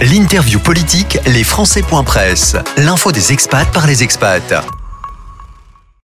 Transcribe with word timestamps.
L'interview 0.00 0.60
politique, 0.60 1.18
les 1.26 1.42
Presse. 2.04 2.54
L'info 2.76 3.10
des 3.10 3.32
expats 3.32 3.66
par 3.72 3.88
les 3.88 4.04
expats. 4.04 4.64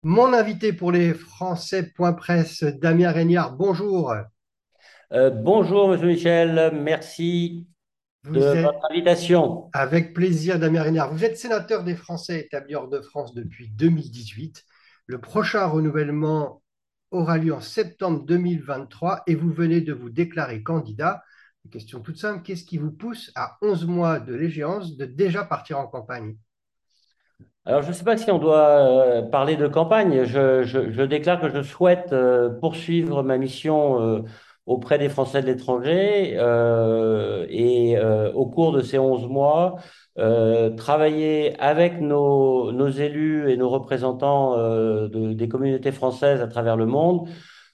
Mon 0.04 0.32
invité 0.32 0.74
pour 0.74 0.92
les 0.92 1.16
Presse, 2.16 2.64
Damien 2.64 3.10
Régnard, 3.10 3.56
bonjour. 3.56 4.14
Euh, 5.12 5.32
bonjour, 5.32 5.90
Monsieur 5.90 6.06
Michel, 6.06 6.72
merci 6.76 7.66
de 8.26 8.62
votre 8.62 8.86
invitation. 8.92 9.72
Avec 9.74 10.14
plaisir, 10.14 10.60
Damien 10.60 10.84
Régnard. 10.84 11.12
Vous 11.12 11.26
êtes 11.26 11.40
sénateur 11.40 11.84
des 11.84 11.96
Français 11.96 12.42
établis 12.42 12.76
hors 12.76 12.90
de 12.90 13.02
France 13.02 13.34
depuis 13.34 13.70
2018. 13.70 14.66
Le 15.08 15.20
prochain 15.20 15.66
renouvellement 15.66 16.62
aura 17.10 17.40
lieu 17.40 17.56
en 17.56 17.62
septembre 17.62 18.24
2023 18.24 19.24
et 19.26 19.34
vous 19.34 19.52
venez 19.52 19.82
de 19.82 19.94
vous 19.94 20.12
déclarer 20.12 20.62
candidat. 20.62 21.24
Une 21.66 21.72
question 21.72 22.00
toute 22.00 22.18
simple, 22.18 22.42
qu'est-ce 22.44 22.64
qui 22.64 22.78
vous 22.78 22.92
pousse 22.92 23.32
à 23.36 23.58
11 23.62 23.86
mois 23.86 24.20
de 24.20 24.34
l'échéance 24.34 24.96
de 24.96 25.06
déjà 25.06 25.44
partir 25.44 25.80
en 25.80 25.88
campagne? 25.88 26.36
Alors, 27.66 27.84
je 27.84 27.90
ne 27.90 27.94
sais 27.94 28.04
pas 28.04 28.18
si 28.18 28.32
on 28.32 28.40
doit 28.40 28.58
euh, 28.58 29.22
parler 29.22 29.56
de 29.56 29.68
campagne. 29.68 30.24
Je, 30.24 31.04
déclare 31.04 31.40
que 31.40 31.50
je 31.50 31.62
souhaite 31.62 32.14
euh, 32.14 32.50
poursuivre 32.50 33.22
ma 33.22 33.38
mission 33.38 34.02
euh, 34.02 34.24
auprès 34.66 34.98
des 34.98 35.10
Français 35.10 35.42
de 35.42 35.48
l'étranger 35.48 36.34
et 37.50 37.98
au 38.34 38.46
cours 38.48 38.72
de 38.72 38.82
ces 38.82 39.00
11 39.00 39.28
mois, 39.28 39.78
travailler 40.78 41.60
avec 41.60 42.00
nos, 42.02 42.72
nos, 42.72 42.90
élus 42.90 43.52
et 43.52 43.58
nos 43.58 43.70
représentants 43.70 44.56
des 45.08 45.50
communautés 45.50 45.92
françaises 45.92 46.42
à 46.42 46.48
travers 46.48 46.78
le 46.78 46.86
monde 46.86 47.28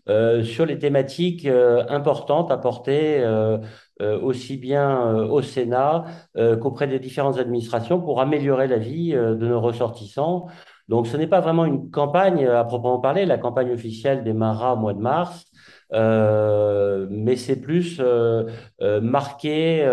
euh, 0.08 0.44
sur 0.44 0.68
les 0.68 0.78
thématiques 0.78 1.48
euh, 1.48 1.84
importantes 1.90 2.52
apportées 2.52 3.22
euh, 3.22 3.58
aussi 4.00 4.58
bien 4.58 5.24
au 5.24 5.42
Sénat 5.42 6.04
qu'auprès 6.62 6.86
des 6.86 7.00
différentes 7.00 7.38
administrations 7.38 8.02
pour 8.02 8.20
améliorer 8.20 8.68
la 8.68 8.78
vie 8.78 9.14
de 9.14 9.48
nos 9.48 9.62
ressortissants. 9.62 10.48
Donc 10.90 11.08
ce 11.08 11.16
n'est 11.16 11.28
pas 11.28 11.40
vraiment 11.40 11.64
une 11.64 11.90
campagne 11.90 12.46
à 12.46 12.66
proprement 12.66 13.00
parler, 13.00 13.26
la 13.26 13.38
campagne 13.38 13.72
officielle 13.72 14.26
démarrera 14.26 14.74
au 14.74 14.78
mois 14.78 14.94
de 14.94 15.00
mars. 15.00 15.46
mais 15.94 17.38
c'est 17.38 17.62
plus 17.62 18.02
marqué 19.02 19.88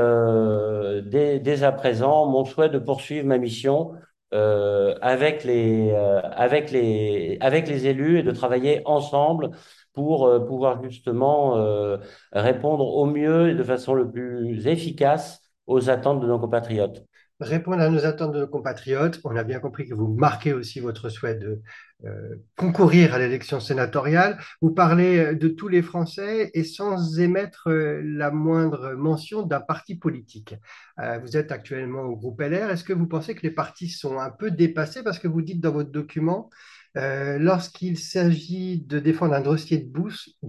dès, 1.07 1.39
dès, 1.39 1.63
à 1.63 1.71
présent 1.71 2.27
mon 2.27 2.45
souhait 2.45 2.71
de 2.71 2.81
poursuivre 2.81 3.27
ma 3.29 3.39
mission 3.39 3.93
avec, 4.33 5.45
les, 5.45 5.93
avec, 5.93 6.71
les, 6.71 7.39
avec 7.41 7.69
les 7.69 7.87
élus 7.87 8.19
et 8.19 8.23
de 8.23 8.31
travailler 8.33 8.83
ensemble 8.87 9.51
pour 9.93 10.27
euh, 10.27 10.41
pouvoir 10.41 10.83
justement 10.83 11.57
euh, 11.59 11.99
répondre 12.33 12.87
au 12.87 13.07
mieux 13.07 13.51
et 13.51 13.55
de 13.55 13.63
façon 13.63 13.95
le 13.95 14.11
plus 14.11 14.67
efficace 14.67 15.43
aux 15.67 15.91
attentes 15.91 16.21
de 16.21 16.27
nos 16.27 16.39
compatriotes. 16.39 17.05
Répondre 17.43 17.83
à 17.83 17.89
nos 17.89 18.05
attentes 18.05 18.33
de 18.33 18.41
nos 18.41 18.47
compatriotes, 18.47 19.21
on 19.25 19.37
a 19.37 19.45
bien 19.45 19.59
compris 19.59 19.89
que 19.89 19.95
vous 19.95 20.09
marquez 20.09 20.53
aussi 20.53 20.81
votre 20.81 21.09
souhait 21.09 21.35
de 21.35 21.61
euh, 22.05 22.37
concourir 22.57 23.15
à 23.15 23.19
l'élection 23.19 23.61
sénatoriale. 23.61 24.39
Vous 24.61 24.71
parlez 24.71 25.35
de 25.35 25.49
tous 25.49 25.69
les 25.69 25.83
Français 25.83 26.51
et 26.55 26.65
sans 26.65 27.19
émettre 27.19 27.69
la 27.69 28.31
moindre 28.31 28.95
mention 28.95 29.43
d'un 29.43 29.61
parti 29.61 29.97
politique. 29.97 30.55
vous 30.99 31.37
êtes 31.37 31.53
actuellement 31.53 32.03
au 32.03 32.17
groupe 32.17 32.41
LR. 32.41 32.71
Est-ce 32.71 32.85
que 32.85 32.93
vous 32.93 33.07
pensez 33.07 33.35
que 33.35 33.43
les 33.43 33.51
partis 33.51 33.89
sont 33.89 34.19
un 34.19 34.31
peu 34.31 34.51
dépassés? 34.51 35.03
Parce 35.03 35.19
que 35.19 35.29
vous 35.29 35.43
dites 35.43 35.61
dans 35.61 35.73
votre 35.73 35.91
document 35.91 36.51
euh, 36.99 37.39
lorsqu'il 37.39 37.99
s'agit 37.99 38.83
de 38.83 38.99
défendre 38.99 39.33
un 39.33 39.41
dossier 39.41 39.79
de 39.79 39.89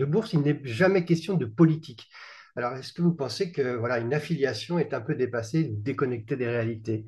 bourse 0.06 0.34
il 0.34 0.42
n'est 0.42 0.60
jamais 0.66 1.06
question 1.06 1.36
de 1.36 1.46
politique. 1.46 2.10
Alors, 2.56 2.74
est-ce 2.74 2.94
que 2.94 3.02
vous 3.02 3.14
pensez 3.14 3.52
que 3.52 3.76
voilà, 3.76 4.00
une 4.00 4.14
affiliation 4.14 4.78
est 4.78 4.94
un 4.94 5.02
peu 5.02 5.16
dépassée, 5.16 5.64
déconnectée 5.64 6.36
des 6.36 6.48
réalités? 6.48 7.08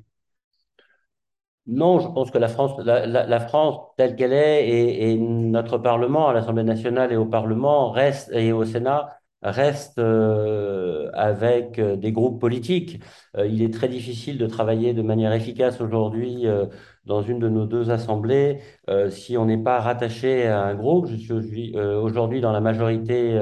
Non, 1.66 1.98
je 1.98 2.06
pense 2.06 2.30
que 2.30 2.38
la 2.38 2.48
France, 2.48 2.78
la, 2.84 3.40
France 3.40 3.76
telle 3.96 4.14
qu'elle 4.14 4.32
est 4.32 4.68
et, 4.68 5.16
notre 5.18 5.78
Parlement, 5.78 6.28
à 6.28 6.32
l'Assemblée 6.32 6.62
nationale 6.62 7.12
et 7.12 7.16
au 7.16 7.26
Parlement 7.26 7.90
reste 7.90 8.30
et 8.32 8.52
au 8.52 8.64
Sénat 8.64 9.16
reste 9.42 9.98
euh, 9.98 11.10
avec 11.12 11.78
euh, 11.78 11.96
des 11.96 12.12
groupes 12.12 12.40
politiques. 12.40 13.00
Euh, 13.36 13.46
il 13.46 13.62
est 13.62 13.72
très 13.72 13.88
difficile 13.88 14.38
de 14.38 14.46
travailler 14.46 14.94
de 14.94 15.02
manière 15.02 15.32
efficace 15.32 15.80
aujourd'hui 15.80 16.46
dans 17.04 17.22
une 17.22 17.38
de 17.38 17.48
nos 17.48 17.66
deux 17.66 17.90
assemblées 17.90 18.60
si 19.10 19.36
on 19.36 19.46
n'est 19.46 19.62
pas 19.62 19.80
rattaché 19.80 20.46
à 20.46 20.62
un 20.62 20.74
groupe. 20.74 21.06
Je 21.06 21.40
suis 21.40 21.76
aujourd'hui 21.78 22.40
dans 22.40 22.52
la 22.52 22.60
majorité 22.60 23.38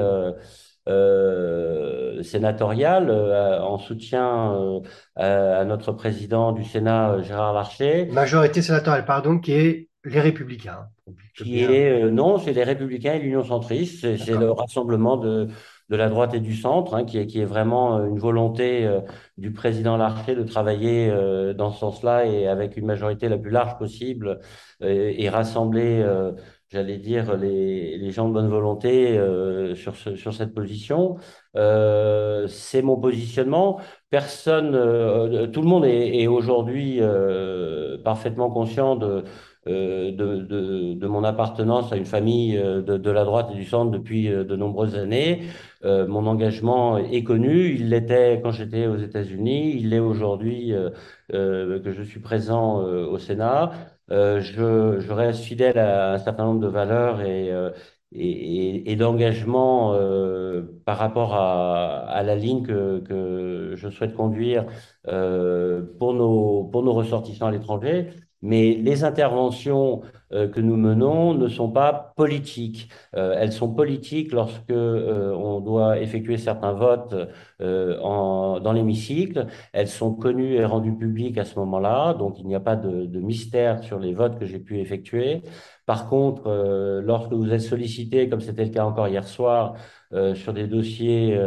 sénatoriale 2.23 3.11
en 3.11 3.77
soutien 3.77 4.81
à, 5.15 5.65
notre 5.65 5.91
président 5.91 6.51
du 6.51 6.63
Sénat, 6.63 7.21
Gérard 7.21 7.53
Larcher. 7.53 8.05
Majorité 8.11 8.61
sénatoriale, 8.61 9.05
pardon, 9.05 9.39
qui 9.39 9.53
est 9.53 9.89
les 10.03 10.19
Républicains. 10.19 10.87
Qui 11.35 11.63
est, 11.63 12.09
non, 12.11 12.37
c'est 12.37 12.53
les 12.53 12.63
Républicains 12.63 13.13
et 13.13 13.19
l'Union 13.19 13.43
centriste. 13.43 14.17
C'est 14.17 14.37
le 14.37 14.51
rassemblement 14.51 15.17
de, 15.17 15.49
de 15.89 15.95
la 15.95 16.09
droite 16.09 16.33
et 16.33 16.39
du 16.39 16.55
centre, 16.55 16.95
hein, 16.95 17.03
qui, 17.05 17.19
est, 17.19 17.27
qui 17.27 17.39
est 17.39 17.45
vraiment 17.45 17.97
euh, 17.97 18.07
une 18.07 18.19
volonté 18.19 18.85
euh, 18.85 19.01
du 19.37 19.51
président 19.51 19.97
Larcher 19.97 20.35
de 20.35 20.43
travailler 20.43 21.09
euh, 21.09 21.53
dans 21.53 21.71
ce 21.71 21.79
sens-là 21.79 22.25
et 22.25 22.47
avec 22.47 22.75
une 22.77 22.85
majorité 22.85 23.29
la 23.29 23.37
plus 23.37 23.51
large 23.51 23.77
possible 23.77 24.39
et 24.81 25.29
rassembler, 25.29 26.05
j'allais 26.75 26.97
dire, 26.97 27.35
les, 27.37 28.11
gens 28.11 28.27
de 28.27 28.33
bonne 28.33 28.49
volonté 28.49 29.19
sur, 29.75 29.95
ce, 29.95 30.15
sur 30.15 30.33
cette 30.33 30.53
position. 30.53 31.17
C'est 31.53 32.81
mon 32.81 32.97
positionnement. 32.97 33.79
Personne, 34.09 34.71
tout 35.51 35.61
le 35.61 35.67
monde 35.67 35.85
est, 35.85 36.27
aujourd'hui 36.27 37.01
parfaitement 38.03 38.49
conscient 38.51 38.95
de 38.95 39.23
euh, 39.67 40.95
mon 41.07 41.23
appartenance 41.23 41.91
à 41.91 41.97
une 41.97 42.05
famille 42.05 42.55
euh, 42.57 42.81
de, 42.83 42.97
de, 42.97 43.11
la 43.11 43.23
droite 43.25 43.49
et 43.51 43.55
du 43.55 43.65
centre 43.65 43.89
depuis 43.89 44.29
euh, 44.31 44.43
de 44.43 44.55
nombreuses 44.55 44.95
années. 44.95 45.43
mon 45.83 46.25
engagement 46.27 46.97
est 46.97 47.23
connu. 47.23 47.73
Il 47.75 47.89
l'était 47.89 48.39
quand 48.43 48.51
j'étais 48.51 48.87
aux 48.87 48.97
États-Unis. 48.97 49.75
Il 49.77 49.89
l'est 49.89 49.99
aujourd'hui 49.99 50.73
que 51.29 51.91
je 51.91 52.01
suis 52.03 52.19
présent 52.19 52.77
au 52.79 53.19
Sénat. 53.19 53.71
Je, 54.09 54.99
je, 54.99 55.11
reste 55.11 55.41
fidèle 55.41 55.77
à 55.79 56.13
un 56.13 56.19
certain 56.19 56.45
nombre 56.45 56.59
de 56.61 56.67
valeurs 56.67 57.21
et, 57.21 57.49
et, 58.11 58.91
et 58.91 58.95
d'engagement 58.95 59.93
par 60.85 60.97
rapport 60.97 61.35
à, 61.35 62.21
la 62.23 62.35
ligne 62.35 62.63
que, 62.63 63.73
je 63.75 63.89
souhaite 63.89 64.15
conduire 64.15 64.65
pour 65.03 66.13
nos 66.13 66.93
ressortissants 66.93 67.47
à 67.47 67.51
l'étranger 67.51 68.09
mais 68.45 68.75
les 68.75 69.03
interventions 69.03 70.01
euh, 70.31 70.47
que 70.47 70.59
nous 70.59 70.75
menons 70.75 71.33
ne 71.33 71.47
sont 71.47 71.69
pas 71.71 72.13
politiques. 72.15 72.89
Euh, 73.15 73.35
elles 73.37 73.51
sont 73.53 73.73
politiques 73.73 74.31
lorsque 74.31 74.69
euh, 74.71 75.33
on 75.33 75.61
doit 75.61 75.99
effectuer 75.99 76.37
certains 76.37 76.73
votes 76.73 77.15
dans 77.59 78.73
l'hémicycle. 78.73 79.47
Elles 79.73 79.87
sont 79.87 80.13
connues 80.13 80.55
et 80.55 80.65
rendues 80.65 80.95
publiques 80.95 81.37
à 81.37 81.45
ce 81.45 81.57
moment-là, 81.59 82.13
donc 82.13 82.39
il 82.39 82.47
n'y 82.47 82.55
a 82.55 82.59
pas 82.59 82.75
de, 82.75 83.05
de, 83.05 83.19
mystère 83.19 83.83
sur 83.83 83.99
les 83.99 84.13
votes 84.13 84.37
que 84.37 84.45
j'ai 84.45 84.59
pu 84.59 84.79
effectuer. 84.79 85.41
Par 85.85 86.09
contre, 86.09 86.49
lorsque 87.03 87.31
vous 87.31 87.51
êtes 87.53 87.61
sollicité, 87.61 88.27
comme 88.29 88.41
c'était 88.41 88.65
le 88.65 88.71
cas 88.71 88.85
encore 88.85 89.07
hier 89.07 89.27
soir, 89.27 89.75
sur 90.33 90.53
des 90.53 90.67
dossiers 90.67 91.39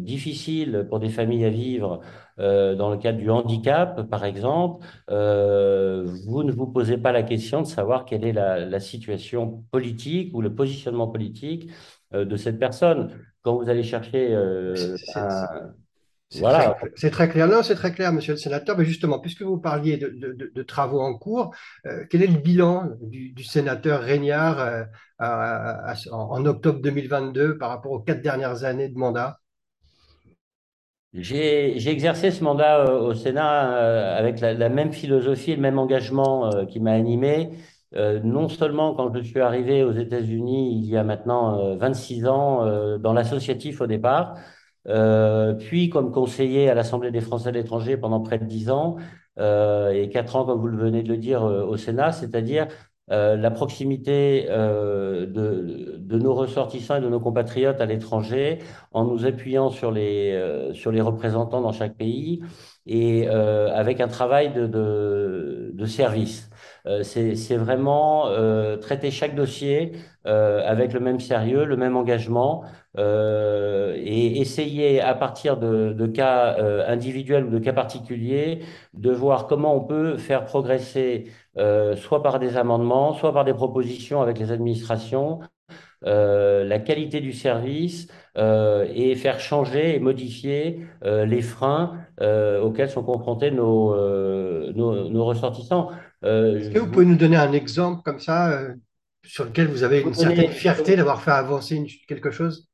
difficiles 0.00 0.86
pour 0.88 0.98
des 1.00 1.08
familles 1.10 1.44
à 1.44 1.50
vivre, 1.50 2.00
euh, 2.40 2.74
dans 2.74 2.90
le 2.90 2.96
cadre 2.96 3.18
du 3.18 3.30
handicap, 3.30 4.02
par 4.10 4.24
exemple, 4.24 4.84
euh, 5.10 6.04
vous 6.26 6.42
ne 6.42 6.50
vous 6.50 6.66
posez 6.66 6.98
pas 6.98 7.12
la 7.12 7.22
question 7.22 7.62
de 7.62 7.66
savoir 7.66 8.04
quelle 8.04 8.24
est 8.24 8.32
la, 8.32 8.80
situation 8.80 9.64
politique 9.70 10.34
ou 10.34 10.42
le 10.42 10.52
positionnement 10.52 11.06
politique 11.06 11.70
euh, 12.12 12.24
de 12.24 12.36
cette 12.36 12.58
personne. 12.58 13.12
Quand 13.42 13.56
vous 13.56 13.68
allez 13.68 13.84
chercher 13.84 14.34
un... 14.34 14.74
Voilà. 16.40 16.76
C'est 16.96 17.10
très 17.10 17.28
clair. 17.28 17.46
Non, 17.46 17.62
c'est 17.62 17.76
très 17.76 17.92
clair, 17.92 18.12
monsieur 18.12 18.32
le 18.32 18.38
sénateur. 18.38 18.76
Mais 18.76 18.84
justement, 18.84 19.20
puisque 19.20 19.42
vous 19.42 19.58
parliez 19.58 19.98
de, 19.98 20.62
travaux 20.64 21.00
en 21.00 21.16
cours, 21.16 21.54
quel 22.10 22.22
est 22.22 22.26
le 22.26 22.40
bilan 22.40 22.90
du, 23.02 23.44
sénateur 23.44 24.00
Régnard 24.00 24.86
en 25.20 26.46
octobre 26.46 26.80
2022 26.80 27.56
par 27.58 27.68
rapport 27.68 27.92
aux 27.92 28.00
quatre 28.00 28.22
dernières 28.22 28.64
années 28.64 28.88
de 28.88 28.98
mandat? 28.98 29.38
J'ai 31.14 31.88
exercé 31.88 32.32
ce 32.32 32.42
mandat 32.42 32.80
euh, 32.80 32.98
au 32.98 33.14
Sénat 33.14 33.72
euh, 33.76 34.18
avec 34.18 34.40
la, 34.40 34.68
même 34.68 34.92
philosophie 34.92 35.54
le 35.54 35.62
même 35.62 35.78
engagement 35.78 36.52
euh, 36.52 36.64
qui 36.64 36.80
m'a 36.80 36.92
animé. 36.92 37.50
non 38.24 38.48
seulement 38.48 38.94
quand 38.94 39.14
je 39.14 39.20
suis 39.22 39.40
arrivé 39.40 39.84
aux 39.84 39.92
États-Unis 39.92 40.76
il 40.76 40.90
y 40.90 40.96
a 40.96 41.04
maintenant 41.04 41.76
26 41.76 42.26
ans, 42.26 42.98
dans 42.98 43.12
l'associatif 43.12 43.80
au 43.80 43.86
départ, 43.86 44.34
puis 45.60 45.90
comme 45.90 46.10
conseiller 46.10 46.68
à 46.68 46.74
l'Assemblée 46.74 47.12
des 47.12 47.20
Français 47.20 47.52
de 47.52 47.58
l'étranger 47.58 47.96
pendant 47.96 48.20
près 48.20 48.38
de 48.38 48.46
10 48.46 48.70
ans, 48.70 48.96
et 49.38 50.10
4 50.12 50.36
ans, 50.36 50.44
comme 50.44 50.60
vous 50.60 50.66
le 50.66 50.76
venez 50.76 51.04
de 51.04 51.08
le 51.08 51.18
dire, 51.18 51.42
au 51.44 51.76
Sénat, 51.76 52.10
c'est-à-dire 52.10 52.66
la 53.08 53.50
proximité 53.50 54.46
de, 54.48 55.96
de, 55.98 56.18
nos 56.18 56.34
ressortissants 56.34 56.96
et 56.96 57.00
de 57.00 57.08
nos 57.08 57.20
compatriotes 57.20 57.80
à 57.80 57.86
l'étranger 57.86 58.58
en 58.92 59.04
nous 59.04 59.26
appuyant 59.26 59.70
sur 59.70 59.90
les, 59.90 60.70
sur 60.72 60.90
les 60.90 61.00
représentants 61.00 61.60
dans 61.60 61.72
chaque 61.72 61.96
pays 61.96 62.42
et 62.86 63.28
avec 63.28 64.00
un 64.00 64.08
travail 64.08 64.52
de, 64.52 64.66
de, 64.66 65.70
de 65.74 65.86
service. 65.86 66.48
c'est 67.02 67.56
vraiment 67.56 68.28
traiter 68.80 69.10
chaque 69.10 69.34
dossier 69.34 69.92
avec 70.26 70.92
le 70.92 71.00
même 71.00 71.20
sérieux, 71.20 71.64
le 71.64 71.76
même 71.76 71.96
engagement 71.96 72.64
euh, 72.96 73.94
et 73.96 74.40
essayer 74.40 75.00
à 75.00 75.14
partir 75.14 75.56
de, 75.56 75.92
de 75.92 76.06
cas 76.06 76.56
euh, 76.58 76.84
individuels 76.86 77.44
ou 77.46 77.50
de 77.50 77.58
cas 77.58 77.72
particuliers 77.72 78.60
de 78.92 79.10
voir 79.10 79.48
comment 79.48 79.74
on 79.74 79.80
peut 79.80 80.16
faire 80.16 80.44
progresser 80.44 81.24
euh, 81.58 81.96
soit 81.96 82.22
par 82.22 82.38
des 82.38 82.56
amendements, 82.56 83.12
soit 83.14 83.32
par 83.32 83.44
des 83.44 83.54
propositions 83.54 84.22
avec 84.22 84.38
les 84.38 84.52
administrations, 84.52 85.40
la 86.06 86.78
qualité 86.80 87.22
du 87.22 87.32
service 87.32 88.08
et 88.36 89.14
faire 89.16 89.40
changer 89.40 89.96
et 89.96 90.00
modifier 90.00 90.86
les 91.02 91.40
freins 91.40 91.96
auxquels 92.20 92.90
sont 92.90 93.02
confrontés 93.02 93.50
nos, 93.50 93.96
nos, 94.74 95.08
nos 95.08 95.24
ressortissants. 95.24 95.88
Est-ce 96.22 96.68
que 96.68 96.78
vous 96.78 96.90
pouvez 96.90 97.06
nous 97.06 97.16
donner 97.16 97.38
un 97.38 97.52
exemple 97.52 98.02
comme 98.02 98.18
ça 98.18 98.60
sur 99.24 99.44
lequel 99.44 99.68
vous 99.68 99.82
avez 99.82 100.00
une 100.00 100.14
certaine 100.14 100.50
fierté 100.50 100.96
d'avoir 100.96 101.22
fait 101.22 101.30
avancer 101.30 101.84
quelque 102.06 102.30
chose? 102.30 102.68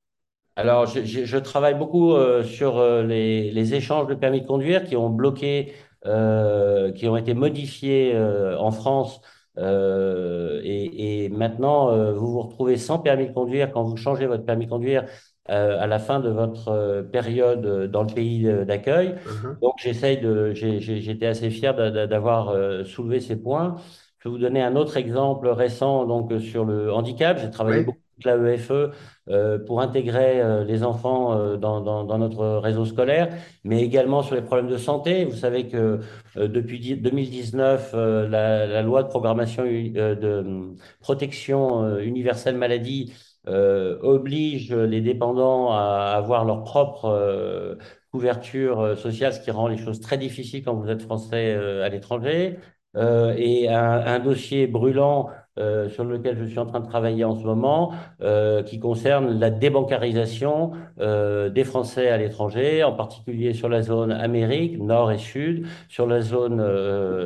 Alors, 0.57 0.87
je, 0.87 1.05
je, 1.05 1.39
travaille 1.39 1.75
beaucoup 1.75 2.13
euh, 2.13 2.43
sur 2.43 2.79
euh, 2.79 3.03
les, 3.03 3.51
les, 3.51 3.75
échanges 3.75 4.09
de 4.09 4.15
permis 4.15 4.43
de 4.43 4.47
conduire 4.47 4.85
qui 4.85 4.97
ont 4.97 5.09
bloqué, 5.09 5.73
euh, 6.07 6.93
qui 6.93 7.09
ont 7.09 7.17
été 7.17 7.35
modifiés 7.35 8.17
en 8.59 8.71
France. 8.71 9.21
Et, 9.57 11.25
et, 11.25 11.29
maintenant, 11.29 12.13
vous 12.15 12.33
vous 12.33 12.41
retrouvez 12.41 12.77
sans 12.77 12.99
permis 12.99 13.29
de 13.29 13.33
conduire 13.33 13.71
quand 13.73 13.83
vous 13.85 13.97
changez 13.97 14.27
votre 14.27 14.45
permis 14.45 14.67
de 14.67 14.71
conduire 14.71 15.05
à 15.47 15.87
la 15.87 15.99
fin 15.99 16.21
de 16.21 16.31
votre 16.31 17.03
période 17.13 17.91
dans 17.91 18.03
le 18.03 18.15
pays 18.15 18.45
d'accueil. 18.65 19.17
Uh-huh. 19.27 19.61
Donc, 19.61 19.75
j'essaye 19.79 20.19
de, 20.19 20.53
j'étais 20.55 21.27
assez 21.27 21.51
fier 21.51 21.75
d'avoir 21.75 22.55
soulevé 22.87 23.21
ces 23.21 23.37
points. 23.37 23.77
Je 24.21 24.29
vais 24.29 24.33
vous 24.33 24.39
donner 24.39 24.63
un 24.63 24.77
autre 24.77 24.97
exemple 24.97 25.49
récent 25.49 26.07
donc 26.07 26.33
sur 26.41 26.65
le 26.65 26.93
handicap. 26.93 27.39
J'ai 27.39 27.51
travaillé 27.51 27.85
beaucoup 27.85 28.01
la 28.25 28.37
EFE 28.37 28.91
euh, 29.29 29.59
pour 29.59 29.81
intégrer 29.81 30.41
euh, 30.41 30.65
les 30.65 30.83
enfants 30.83 31.33
euh, 31.33 31.57
dans, 31.57 31.81
dans, 31.81 32.19
notre 32.19 32.59
réseau 32.59 32.85
scolaire, 32.85 33.29
mais 33.65 33.83
également 33.83 34.23
sur 34.23 34.35
les 34.35 34.43
problèmes 34.43 34.69
de 34.69 34.77
santé. 34.77 35.25
Vous 35.25 35.37
savez 35.37 35.69
que 35.69 36.01
depuis 36.37 36.97
2019, 36.97 37.93
la, 37.95 38.67
la, 38.67 38.83
loi 38.83 39.03
de 39.03 39.09
programmation 39.09 39.65
de 39.65 40.75
protection 41.01 41.99
universelle 41.99 42.57
maladie 42.57 43.13
oblige 43.47 44.73
les 44.73 45.01
dépendants 45.01 45.73
à 45.73 46.15
avoir 46.17 46.45
leur 46.45 46.63
propre 46.63 47.79
couverture 48.13 48.97
sociale, 48.99 49.33
ce 49.33 49.41
qui 49.41 49.51
rend 49.51 49.69
les 49.69 49.79
choses 49.79 50.01
très 50.01 50.19
difficiles 50.19 50.63
quand 50.63 50.75
vous 50.75 50.91
êtes 50.91 51.03
français 51.03 51.55
à 51.55 51.89
l'étranger. 51.89 52.59
Et 52.97 53.69
un, 53.69 54.19
dossier 54.19 54.67
brûlant 54.67 55.31
euh, 55.59 55.89
sur 55.91 56.05
lequel 56.05 56.39
je 56.39 56.45
suis 56.45 56.59
en 56.59 56.67
train 56.67 56.81
de 56.81 56.87
travailler 56.87 57.25
en 57.25 57.35
ce 57.35 57.45
moment, 57.45 57.93
euh, 58.23 58.63
qui 58.63 58.79
concerne 58.79 59.39
la 59.39 59.51
débancarisation 59.51 60.71
euh, 61.01 61.51
des 61.51 61.65
Français 61.65 62.09
à 62.09 62.17
l'étranger, 62.17 62.83
en 62.85 62.93
particulier 62.93 63.53
sur 63.53 63.69
la 63.69 63.83
zone 63.83 64.13
Amérique, 64.13 64.79
Nord 64.79 65.11
et 65.13 65.19
Sud, 65.19 65.67
sur 65.89 66.07
la 66.07 66.23
zone 66.23 66.61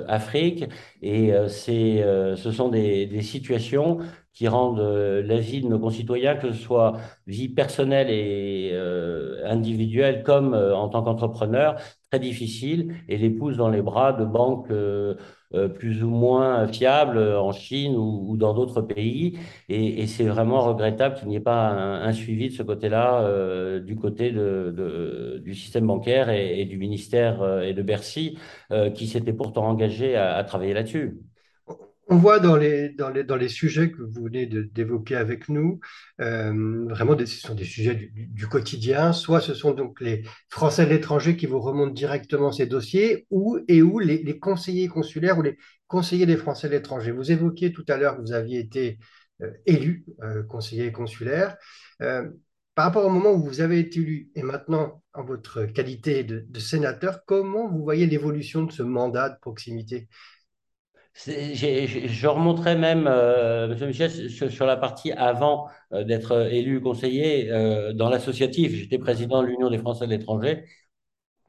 Afrique. 0.09 0.65
Et 1.03 1.33
c'est, 1.49 2.05
ce 2.37 2.51
sont 2.51 2.69
des, 2.69 3.07
des 3.07 3.23
situations 3.23 3.99
qui 4.33 4.49
rendent 4.49 4.81
la 4.81 5.39
vie 5.39 5.61
de 5.61 5.69
nos 5.69 5.79
concitoyens, 5.79 6.35
que 6.35 6.51
ce 6.53 6.59
soit 6.59 6.95
vie 7.27 7.49
personnelle 7.49 8.09
et 8.11 8.75
individuelle 9.45 10.23
comme 10.23 10.55
en 10.55 10.89
tant 10.89 11.03
qu'entrepreneur, 11.03 11.77
très 12.15 12.21
difficile 12.21 12.95
et 13.09 13.17
les 13.19 13.31
pousse 13.31 13.57
dans 13.57 13.69
les 13.69 13.83
bras 13.83 14.13
de 14.13 14.25
banques 14.25 14.71
euh, 14.71 15.17
plus 15.79 16.03
ou 16.03 16.09
moins 16.11 16.67
fiables 16.69 17.19
en 17.19 17.53
Chine 17.53 17.97
ou, 17.97 18.37
dans 18.37 18.55
d'autres 18.55 18.81
pays. 18.83 19.39
Et, 19.69 20.07
c'est 20.07 20.25
vraiment 20.25 20.61
regrettable 20.61 21.17
qu'il 21.17 21.29
n'y 21.29 21.37
ait 21.37 21.41
pas 21.41 21.71
un, 21.71 22.13
suivi 22.13 22.49
de 22.49 22.55
ce 22.55 22.63
côté-là, 22.63 23.23
euh, 23.23 23.81
du 23.81 23.97
côté 23.97 24.31
de, 24.31 25.41
du 25.45 25.55
système 25.55 25.87
bancaire 25.87 26.31
et, 26.31 26.65
du 26.65 26.79
ministère 26.79 27.43
euh, 27.43 27.63
et 27.63 27.75
de 27.75 27.83
Bercy, 27.83 28.39
qui 28.95 29.07
s'était 29.07 29.33
pourtant 29.33 29.67
engagé 29.67 30.17
à 30.17 30.43
travailler 30.45 30.75
là-dessus. 30.75 31.21
On 32.09 32.17
voit 32.17 32.39
dans 32.39 32.57
les, 32.57 33.49
sujets 33.49 33.91
que 33.91 34.03
vous 34.03 34.25
venez 34.25 34.47
d'évoquer 34.47 35.17
avec 35.17 35.49
nous, 35.49 35.81
euh, 36.21 36.87
vraiment, 36.89 37.17
ce 37.19 37.27
sont 37.27 37.55
des 37.55 37.65
sujets 37.65 38.11
du, 38.15 38.47
quotidien. 38.47 39.13
Soit 39.13 39.41
ce 39.41 39.55
sont 39.55 39.73
donc 39.73 40.01
les 40.01 40.23
Français 40.51 40.85
de 40.85 40.91
l'étranger 40.91 41.37
qui 41.37 41.47
vous 41.47 41.61
remontent 41.61 41.95
directement 41.95 42.53
ces 42.53 42.67
dossiers, 42.67 43.27
ou 43.31 43.59
et 43.69 43.83
où 43.83 43.99
les, 43.99 44.39
conseillers 44.39 44.89
consulaires 44.89 45.39
ou 45.39 45.43
les 45.43 45.57
conseillers 45.87 46.27
des 46.27 46.37
Français 46.37 46.69
de 46.69 46.75
l'étranger. 46.75 47.11
Vous 47.11 47.33
évoquiez 47.33 47.73
tout 47.73 47.85
à 47.89 47.97
l'heure 47.97 48.17
que 48.17 48.23
vous 48.23 48.33
aviez 48.33 48.59
été 48.59 48.99
euh, 49.43 49.51
élu 49.65 50.05
euh, 50.23 50.43
conseiller 50.43 50.93
consulaire. 50.93 51.57
par 51.99 52.87
rapport 52.87 53.07
au 53.07 53.11
moment 53.11 53.33
où 53.33 53.43
vous 53.45 53.61
avez 53.61 53.79
été 53.79 54.01
élu 54.01 54.31
et 54.35 54.43
maintenant 54.43 55.03
en 55.15 55.25
votre 55.25 55.65
qualité 55.65 56.25
de 56.25 56.59
sénateur, 56.59 57.25
comment 57.25 57.69
vous 57.69 57.83
voyez 57.83 58.07
l'évolution 58.07 58.65
de 58.65 58.73
ce 58.73 58.83
mandat 58.83 59.31
de 59.31 59.39
proximité? 59.41 60.09
Je 61.15 62.27
remonterai 62.27 62.77
même, 62.77 63.07
euh, 63.07 63.69
Monsieur 63.69 63.87
Michel, 63.87 64.11
sur, 64.31 64.67
la 64.67 64.77
partie 64.77 65.13
avant 65.13 65.69
euh, 65.93 66.05
d'être 66.05 66.53
élu 66.53 66.81
conseiller 66.81 67.51
euh, 67.51 67.93
dans 67.93 68.09
l'associatif. 68.09 68.73
J'étais 68.75 68.99
président 68.99 69.43
de 69.43 69.49
l'Union 69.49 69.71
des 69.71 69.79
Français 69.79 70.07
de 70.07 70.11
l'étranger, 70.11 70.65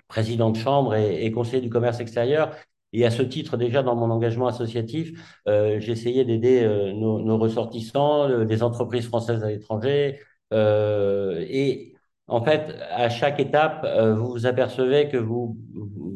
président 0.07 0.51
de 0.51 0.57
chambre 0.57 0.95
et, 0.95 1.31
conseiller 1.31 1.61
du 1.61 1.69
commerce 1.69 1.99
extérieur. 1.99 2.55
Et 2.93 3.05
à 3.05 3.11
ce 3.11 3.23
titre, 3.23 3.57
déjà 3.57 3.83
dans 3.83 3.95
mon 3.95 4.09
engagement 4.11 4.47
associatif, 4.47 5.37
j'essayais 5.45 6.23
d'aider 6.23 6.65
nos, 6.95 7.19
nos, 7.19 7.37
ressortissants, 7.37 8.45
des 8.45 8.63
entreprises 8.63 9.07
françaises 9.07 9.43
à 9.43 9.49
l'étranger. 9.49 10.19
et 10.53 11.93
en 12.27 12.41
fait, 12.41 12.75
à 12.91 13.09
chaque 13.09 13.39
étape, 13.39 13.85
vous 14.15 14.27
vous 14.27 14.45
apercevez 14.45 15.09
que 15.09 15.17
vous, 15.17 15.57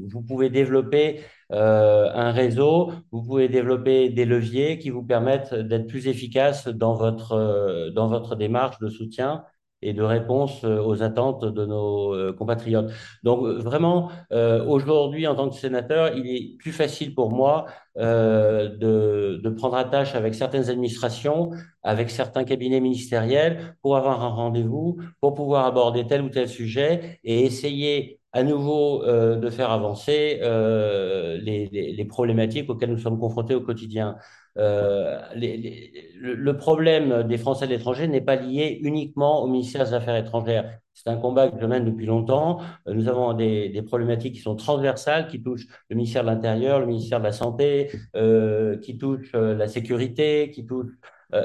vous 0.07 0.21
pouvez 0.21 0.49
développer 0.49 1.21
euh, 1.51 2.11
un 2.13 2.31
réseau, 2.31 2.91
vous 3.11 3.23
pouvez 3.23 3.49
développer 3.49 4.09
des 4.09 4.25
leviers 4.25 4.77
qui 4.77 4.91
vous 4.91 5.03
permettent 5.03 5.53
d'être 5.53 5.87
plus 5.87 6.07
efficace 6.07 6.67
dans 6.67 6.93
votre, 6.93 7.31
euh, 7.31 7.89
dans 7.91 8.07
votre 8.07 8.35
démarche 8.35 8.79
de 8.79 8.89
soutien 8.89 9.43
et 9.81 9.93
de 9.93 10.03
réponse 10.03 10.63
euh, 10.63 10.81
aux 10.81 11.03
attentes 11.03 11.45
de 11.45 11.65
nos 11.65 12.33
compatriotes. 12.33 12.91
Donc 13.23 13.45
vraiment, 13.45 14.09
aujourd'hui, 14.31 15.27
en 15.27 15.35
tant 15.35 15.49
que 15.49 15.55
sénateur, 15.55 16.15
il 16.15 16.27
est 16.27 16.57
plus 16.57 16.71
facile 16.71 17.13
pour 17.13 17.31
moi 17.31 17.65
de, 17.95 19.39
de 19.41 19.49
prendre 19.49 19.75
attache 19.75 20.15
avec 20.15 20.35
certaines 20.35 20.69
administrations, 20.69 21.51
avec 21.83 22.09
certains 22.09 22.43
cabinets 22.43 22.79
ministériels, 22.79 23.75
pour 23.81 23.97
avoir 23.97 24.23
un 24.23 24.29
rendez-vous, 24.29 24.97
pour 25.21 25.33
pouvoir 25.33 25.65
aborder 25.65 26.05
tel 26.07 26.21
ou 26.21 26.29
tel 26.29 26.47
sujet 26.47 27.19
et 27.23 27.45
essayer 27.45 28.19
à 28.31 28.43
nouveau 28.43 29.03
euh, 29.03 29.37
de 29.37 29.49
faire 29.49 29.71
avancer 29.71 30.39
euh, 30.41 31.37
les, 31.41 31.67
les, 31.71 31.93
les, 31.93 32.05
problématiques 32.05 32.69
auxquelles 32.69 32.91
nous 32.91 32.97
sommes 32.97 33.19
confrontés 33.19 33.55
au 33.55 33.61
quotidien. 33.61 34.17
Euh, 34.59 35.19
le 35.35 36.57
problème 36.57 37.23
des 37.23 37.37
Français 37.37 37.65
de 37.65 37.71
l'étranger 37.71 38.07
n'est 38.07 38.21
pas 38.21 38.35
lié 38.35 38.79
uniquement 38.81 39.41
au 39.41 39.47
ministère 39.47 39.85
des 39.85 39.93
Affaires 39.93 40.17
étrangères. 40.17 40.79
C'est 40.93 41.09
un 41.09 41.15
combat 41.15 41.49
que 41.49 41.59
je 41.61 41.65
mène 41.65 41.85
depuis 41.85 42.05
longtemps. 42.05 42.59
Euh, 42.87 42.93
nous 42.93 43.07
avons 43.07 43.33
des, 43.33 43.81
problématiques 43.87 44.35
qui 44.35 44.41
sont 44.41 44.57
transversales, 44.57 45.27
qui 45.27 45.41
touchent 45.41 45.67
le 45.89 45.95
ministère 45.95 46.23
de 46.23 46.27
l'Intérieur, 46.29 46.81
le 46.81 46.87
ministère 46.87 47.19
de 47.19 47.23
la 47.23 47.31
Santé, 47.31 47.89
euh, 48.17 48.77
qui 48.79 48.97
touchent 48.97 49.33
la 49.33 49.67
sécurité, 49.67 50.51
qui 50.53 50.65
touchent 50.65 50.97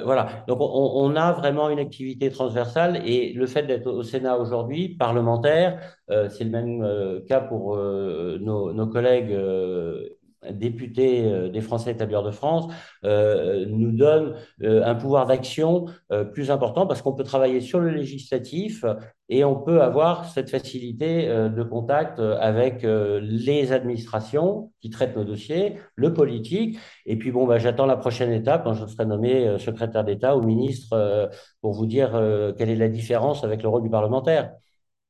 voilà. 0.04 0.46
Donc, 0.48 0.60
on, 0.62 1.14
a 1.14 1.32
vraiment 1.32 1.68
une 1.68 1.78
activité 1.78 2.30
transversale 2.30 3.02
et 3.06 3.34
le 3.34 3.46
fait 3.46 3.64
d'être 3.64 3.86
au 3.86 4.02
Sénat 4.02 4.38
aujourd'hui, 4.38 4.96
parlementaire, 4.96 5.78
c'est 6.08 6.44
le 6.44 6.48
même 6.48 7.22
cas 7.28 7.40
pour 7.40 7.76
nos, 7.76 8.86
collègues 8.86 9.36
députés 10.50 11.24
euh, 11.24 11.48
des 11.48 11.60
Français 11.60 11.92
établis 11.92 12.14
de 12.24 12.30
France, 12.30 12.72
euh, 13.04 13.66
nous 13.68 13.92
donne 13.92 14.34
euh, 14.62 14.84
un 14.84 14.94
pouvoir 14.94 15.26
d'action 15.26 15.86
plus 16.32 16.50
important 16.50 16.86
parce 16.86 17.02
qu'on 17.02 17.12
peut 17.12 17.24
travailler 17.24 17.60
sur 17.60 17.80
le 17.80 17.90
législatif 17.90 18.84
et 19.28 19.44
on 19.44 19.56
peut 19.56 19.82
avoir 19.82 20.26
cette 20.26 20.50
facilité 20.50 21.26
de 21.26 21.62
contact 21.62 22.20
avec 22.20 22.82
les 22.84 23.72
administrations 23.72 24.70
qui 24.80 24.90
traitent 24.90 25.16
nos 25.16 25.24
dossiers, 25.24 25.78
le 25.96 26.12
politique. 26.12 26.78
Et 27.06 27.16
puis 27.16 27.32
bon, 27.32 27.46
bah, 27.46 27.58
j'attends 27.58 27.86
la 27.86 27.96
prochaine 27.96 28.32
étape 28.32 28.64
quand 28.64 28.74
je 28.74 28.86
serai 28.86 29.06
nommé 29.06 29.58
secrétaire 29.58 30.04
d'État 30.04 30.36
ou 30.36 30.42
ministre 30.42 31.30
pour 31.60 31.72
vous 31.72 31.86
dire 31.86 32.10
quelle 32.56 32.70
est 32.70 32.76
la 32.76 32.88
différence 32.88 33.44
avec 33.44 33.62
le 33.62 33.68
rôle 33.68 33.82
du 33.82 33.90
parlementaire. 33.90 34.52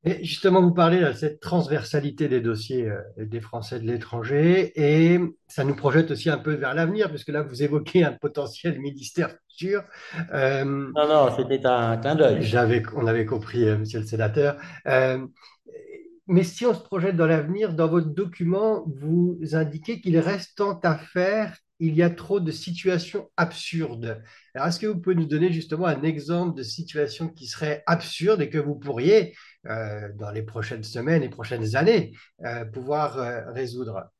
Et 0.05 0.23
justement, 0.25 0.61
vous 0.61 0.75
parlez 0.75 1.01
de 1.01 1.13
cette 1.13 1.41
transversalité 1.41 2.29
des 2.29 2.41
dossiers 2.41 2.91
euh, 2.91 3.01
des 3.17 3.41
Français 3.41 3.81
de 3.81 3.87
l'étranger 3.87 4.73
et 4.77 5.19
ça 5.49 5.65
nous 5.65 5.75
projette 5.75 6.11
aussi 6.11 6.29
un 6.29 6.39
peu 6.39 6.55
vers 6.55 6.75
l'avenir, 6.75 7.09
puisque 7.09 7.31
là, 7.31 7.43
vous 7.43 7.63
évoquez 7.63 8.05
un 8.05 8.13
potentiel 8.13 8.79
ministère 8.81 9.31
futur. 9.49 9.83
Euh, 10.33 10.65
Non, 10.65 11.09
non, 11.09 11.35
c'était 11.37 11.65
un 11.67 11.97
clin 11.97 12.17
d'œil. 12.17 12.43
j'avais, 12.43 12.83
on 12.95 13.07
avait 13.07 13.25
compris, 13.25 13.69
euh, 13.69 13.79
monsieur 13.79 14.01
le 14.01 14.07
sénateur. 14.07 14.57
Euh, 14.87 15.27
mais 16.27 16.43
si 16.43 16.65
on 16.67 16.75
se 16.75 16.81
projette 16.81 17.17
dans 17.17 17.27
l'avenir, 17.27 17.75
dans 17.75 17.89
votre 17.89 18.09
document, 18.09 18.85
vous 18.87 19.39
indiquez 19.53 20.01
qu'il 20.01 20.19
reste 20.19 20.57
tant 20.57 20.79
à 20.83 20.97
faire, 20.97 21.57
il 21.81 21.95
y 21.95 22.03
a 22.03 22.11
trop 22.11 22.41
de 22.41 22.51
situations 22.51 23.31
absurdes. 23.37 24.23
Alors, 24.55 24.69
est-ce 24.69 24.79
que 24.79 24.87
vous 24.87 24.99
pouvez 24.99 25.17
nous 25.17 25.27
donner 25.27 25.53
justement 25.53 25.87
un 25.87 26.03
exemple 26.03 26.57
de 26.57 26.63
situation 26.63 27.29
qui 27.29 27.47
serait 27.47 27.83
absurde 27.87 28.41
et 28.41 28.49
que 28.49 28.59
vous 28.59 28.77
pourriez, 28.77 29.35
euh, 29.67 30.09
dans 30.19 30.31
les 30.31 30.43
prochaines 30.43 30.83
semaines 30.83 31.23
et 31.23 31.29
prochaines 31.29 31.75
années, 31.77 32.13
euh, 32.45 32.65
pouvoir 32.65 33.19
euh, 33.19 33.51
résoudre? 33.53 34.11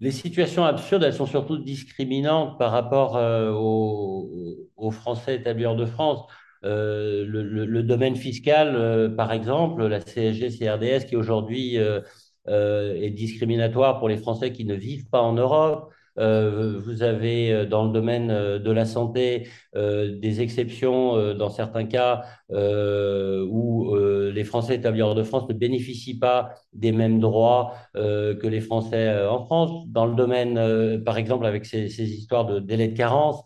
Les 0.00 0.12
situations 0.12 0.64
absurdes, 0.64 1.02
elles 1.02 1.14
sont 1.14 1.26
surtout 1.26 1.58
discriminantes 1.58 2.58
par 2.58 2.72
rapport 2.72 3.16
aux, 3.16 4.90
Français 4.90 5.36
établis 5.36 5.66
hors 5.66 5.76
de 5.76 5.86
France. 5.86 6.26
Le, 6.62 7.82
domaine 7.82 8.16
fiscal, 8.16 9.14
par 9.16 9.32
exemple, 9.32 9.86
la 9.86 10.00
CSG, 10.00 10.58
CRDS, 10.58 11.06
qui 11.06 11.16
aujourd'hui 11.16 11.76
est 11.76 13.10
discriminatoire 13.10 13.98
pour 13.98 14.08
les 14.08 14.16
Français 14.16 14.52
qui 14.52 14.64
ne 14.64 14.74
vivent 14.74 15.08
pas 15.08 15.20
en 15.20 15.34
Europe. 15.34 15.92
Euh, 16.18 16.80
vous 16.84 17.02
avez 17.02 17.52
euh, 17.52 17.66
dans 17.66 17.84
le 17.84 17.92
domaine 17.92 18.30
euh, 18.30 18.58
de 18.60 18.70
la 18.70 18.84
santé 18.84 19.48
des 19.74 20.40
exceptions 20.40 21.34
dans 21.34 21.50
certains 21.50 21.84
cas 21.84 22.22
où 22.50 23.96
les 23.96 24.44
Français 24.44 24.76
établis 24.76 25.02
hors 25.02 25.16
de 25.16 25.24
France 25.24 25.48
ne 25.48 25.54
bénéficient 25.54 26.18
pas 26.18 26.54
des 26.72 26.92
mêmes 26.92 27.18
droits 27.18 27.74
que 27.94 28.46
les 28.46 28.60
Français 28.60 29.26
en 29.26 29.44
France. 29.44 29.88
Dans 29.88 30.06
le 30.06 30.14
domaine, 30.14 31.02
par 31.02 31.18
exemple, 31.18 31.44
avec 31.46 31.66
ces, 31.66 31.88
ces 31.88 32.08
histoires 32.12 32.46
de 32.46 32.60
délai 32.60 32.86
de 32.88 32.96
carence, 32.96 33.42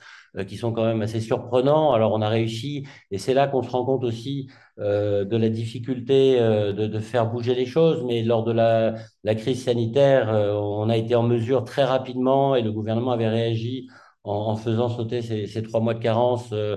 qui 0.47 0.56
sont 0.56 0.73
quand 0.73 0.85
même 0.85 1.02
assez 1.02 1.20
surprenants. 1.20 1.92
Alors, 1.92 2.12
on 2.12 2.20
a 2.23 2.28
réussi, 2.28 2.87
et 3.11 3.18
c'est 3.18 3.35
là 3.35 3.49
qu'on 3.49 3.62
se 3.62 3.70
rend 3.70 3.85
compte 3.85 4.04
aussi 4.04 4.49
euh, 4.78 5.25
de 5.25 5.37
la 5.37 5.49
difficulté 5.49 6.38
euh, 6.40 6.73
de, 6.73 6.87
de 6.87 6.99
faire 7.00 7.30
bouger 7.30 7.54
les 7.54 7.66
choses. 7.66 8.04
Mais 8.04 8.23
lors 8.23 8.44
de 8.44 8.52
la, 8.52 8.94
la 9.25 9.35
crise 9.35 9.64
sanitaire, 9.64 10.28
euh, 10.32 10.52
on 10.54 10.88
a 10.88 10.97
été 10.97 11.14
en 11.14 11.23
mesure 11.23 11.64
très 11.64 11.85
rapidement, 11.85 12.54
et 12.56 12.62
le 12.62 12.73
gouvernement 12.73 13.12
avait 13.12 13.28
réagi 13.28 13.88
en, 14.25 14.32
en 14.52 14.56
faisant 14.56 14.88
sauter 14.88 15.23
ces, 15.23 15.47
ces 15.47 15.62
trois 15.62 15.80
mois 15.80 15.94
de 15.94 16.00
carence 16.00 16.52
euh, 16.52 16.76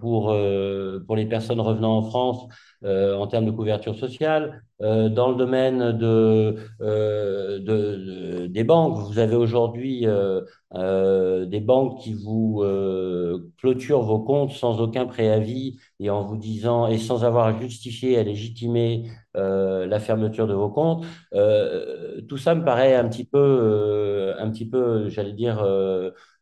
pour, 0.00 0.30
euh, 0.30 1.00
pour 1.06 1.16
les 1.16 1.26
personnes 1.26 1.60
revenant 1.60 1.98
en 1.98 2.02
France 2.02 2.46
euh, 2.84 3.14
en 3.16 3.26
termes 3.26 3.44
de 3.46 3.50
couverture 3.50 3.96
sociale. 3.98 4.62
Euh, 4.82 5.10
dans 5.10 5.28
le 5.30 5.34
domaine 5.36 5.92
de, 5.98 6.56
euh, 6.80 7.58
de, 7.58 8.40
de- 8.44 8.46
des 8.46 8.64
banques, 8.64 8.98
vous 8.98 9.18
avez 9.18 9.36
aujourd'hui 9.36 10.06
euh, 10.06 10.40
euh, 10.74 11.44
des 11.44 11.60
banques 11.60 12.00
qui 12.00 12.14
vous 12.14 12.62
euh, 12.62 13.50
clôturent 13.58 14.02
vos 14.02 14.20
comptes 14.20 14.52
sans 14.52 14.80
aucun 14.80 15.04
préavis 15.06 15.78
et 15.98 16.08
en 16.10 16.22
vous 16.24 16.36
disant 16.38 16.86
et 16.88 16.96
sans 16.98 17.24
avoir 17.24 17.46
à 17.46 17.60
justifier, 17.60 18.18
à 18.18 18.22
légitimer 18.22 19.10
euh, 19.36 19.86
la 19.86 20.00
fermeture 20.00 20.46
de 20.46 20.54
vos 20.54 20.70
comptes. 20.70 21.04
Euh, 21.34 22.20
tout 22.28 22.38
ça 22.38 22.54
me 22.54 22.64
paraît 22.64 22.94
un 22.94 23.08
petit 23.08 23.24
peu, 23.24 23.38
euh, 23.38 24.34
un 24.38 24.50
petit 24.50 24.68
peu, 24.68 25.08
j'allais 25.08 25.32
dire. 25.32 25.62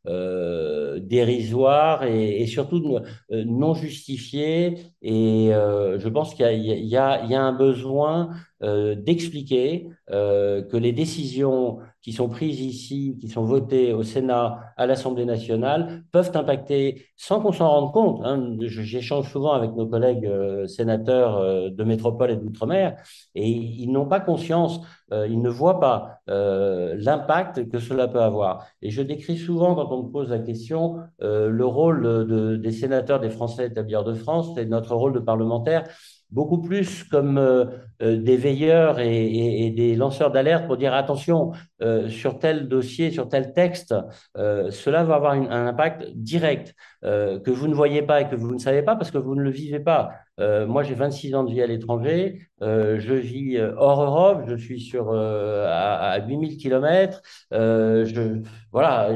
Euh, 0.08 1.00
dérisoire 1.00 2.02
et, 2.04 2.40
et 2.42 2.46
surtout 2.46 2.98
euh, 3.30 3.44
non 3.44 3.74
justifié 3.74 4.78
et 5.02 5.52
euh, 5.54 5.98
je 5.98 6.08
pense 6.08 6.34
qu'il 6.34 6.46
y 6.64 6.70
y 6.70 6.88
y 6.88 6.96
a 6.96 7.42
un 7.42 7.52
besoin 7.52 8.30
euh, 8.62 8.94
d'expliquer 8.96 9.88
euh, 10.10 10.62
que 10.62 10.76
les 10.76 10.92
décisions 10.92 11.78
qui 12.02 12.12
sont 12.12 12.28
prises 12.28 12.60
ici, 12.60 13.16
qui 13.20 13.28
sont 13.28 13.44
votées 13.44 13.92
au 13.92 14.02
Sénat, 14.02 14.58
à 14.76 14.86
l'Assemblée 14.86 15.24
nationale, 15.24 16.02
peuvent 16.12 16.30
impacter 16.34 17.06
sans 17.16 17.40
qu'on 17.40 17.52
s'en 17.52 17.68
rende 17.68 17.92
compte. 17.92 18.20
Hein. 18.24 18.56
J'échange 18.60 19.30
souvent 19.30 19.52
avec 19.52 19.74
nos 19.74 19.86
collègues 19.86 20.26
euh, 20.26 20.66
sénateurs 20.66 21.36
euh, 21.36 21.70
de 21.70 21.84
métropole 21.84 22.30
et 22.30 22.36
d'outre-mer 22.36 22.96
et 23.34 23.48
ils 23.48 23.90
n'ont 23.92 24.06
pas 24.06 24.20
conscience, 24.20 24.80
ils 25.10 25.40
ne 25.40 25.48
voient 25.48 25.80
pas 25.80 26.20
l'impact 26.26 27.70
que 27.70 27.78
cela 27.78 28.08
peut 28.08 28.20
avoir. 28.20 28.66
Et 28.82 28.90
je 28.90 29.00
décris 29.00 29.38
souvent, 29.38 29.74
quand 29.74 29.90
on 29.90 30.02
me 30.02 30.10
pose 30.10 30.28
la 30.28 30.38
question, 30.38 30.98
le 31.20 31.64
rôle 31.64 32.02
de- 32.02 32.24
de- 32.24 32.56
des 32.56 32.72
sénateurs 32.72 33.18
des 33.18 33.30
Français 33.30 33.66
établis 33.68 33.94
de 34.04 34.12
France 34.14 34.56
et 34.58 34.66
notre 34.66 34.94
rôle 34.94 35.14
de 35.14 35.18
parlementaire 35.20 35.84
beaucoup 36.30 36.61
plus 36.61 37.04
comme 37.04 37.38
euh, 37.38 37.64
euh, 38.02 38.16
des 38.16 38.37
veilleurs 38.37 39.00
et, 39.00 39.70
des 39.70 39.97
lanceurs 39.97 40.30
d'alerte 40.30 40.66
pour 40.66 40.76
dire 40.76 40.94
attention, 40.94 41.52
euh, 41.82 42.08
sur 42.08 42.38
tel 42.38 42.68
dossier, 42.68 43.11
sur 43.11 43.28
tel 43.28 43.52
texte, 43.52 43.94
euh, 44.37 44.70
cela 44.70 45.04
va 45.04 45.14
avoir 45.16 45.35
une- 45.35 45.47
un 45.50 45.66
impact 45.68 46.06
direct 46.14 46.75
euh, 47.04 47.38
que 47.38 47.50
vous 47.52 47.68
ne 47.68 47.75
voyez 47.75 48.02
pas 48.02 48.20
et 48.23 48.28
que 48.28 48.35
vous 48.37 48.52
ne 48.52 48.58
savez 48.58 48.82
pas 48.82 48.97
parce 48.97 49.11
que 49.12 49.18
vous 49.18 49.35
ne 49.37 49.42
le 49.42 49.50
vivez 49.50 49.80
pas. 49.80 50.11
Moi, 50.40 50.85
j'ai 50.85 50.94
26 50.94 51.35
ans 51.35 51.42
de 51.42 51.50
vie 51.50 51.62
à 51.62 51.66
l'étranger, 51.66 52.42
je 52.61 53.12
vis 53.12 53.58
hors 53.76 54.04
Europe, 54.04 54.42
je 54.47 54.54
suis 54.54 54.78
sur 54.80 55.12
à, 55.12 56.12
à 56.12 56.18
8000 56.25 56.56
kilomètres. 56.58 57.20
Euh, 57.52 58.04
je, 58.04 58.40
voilà, 58.70 59.11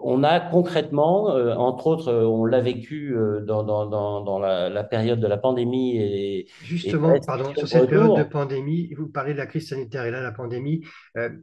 on 0.00 0.24
a 0.24 0.40
concrètement, 0.40 1.24
entre 1.58 1.86
autres, 1.86 2.10
on 2.12 2.46
l'a 2.46 2.60
vécu 2.62 3.14
dans, 3.46 3.62
dans, 3.62 3.84
dans, 3.84 4.22
dans 4.22 4.38
la, 4.38 4.70
la 4.70 4.84
période 4.84 5.20
de 5.20 5.26
la 5.26 5.36
pandémie 5.36 5.98
et, 5.98 6.46
Justement, 6.64 7.14
pardon, 7.26 7.52
sur 7.54 7.68
cette 7.68 7.90
période 7.90 8.16
de 8.16 8.22
pandémie, 8.22 8.90
vous 8.96 9.08
parlez 9.08 9.34
de 9.34 9.38
la 9.38 9.46
crise 9.46 9.68
sanitaire 9.68 10.06
et 10.06 10.10
là, 10.10 10.22
la 10.22 10.32
pandémie, 10.32 10.82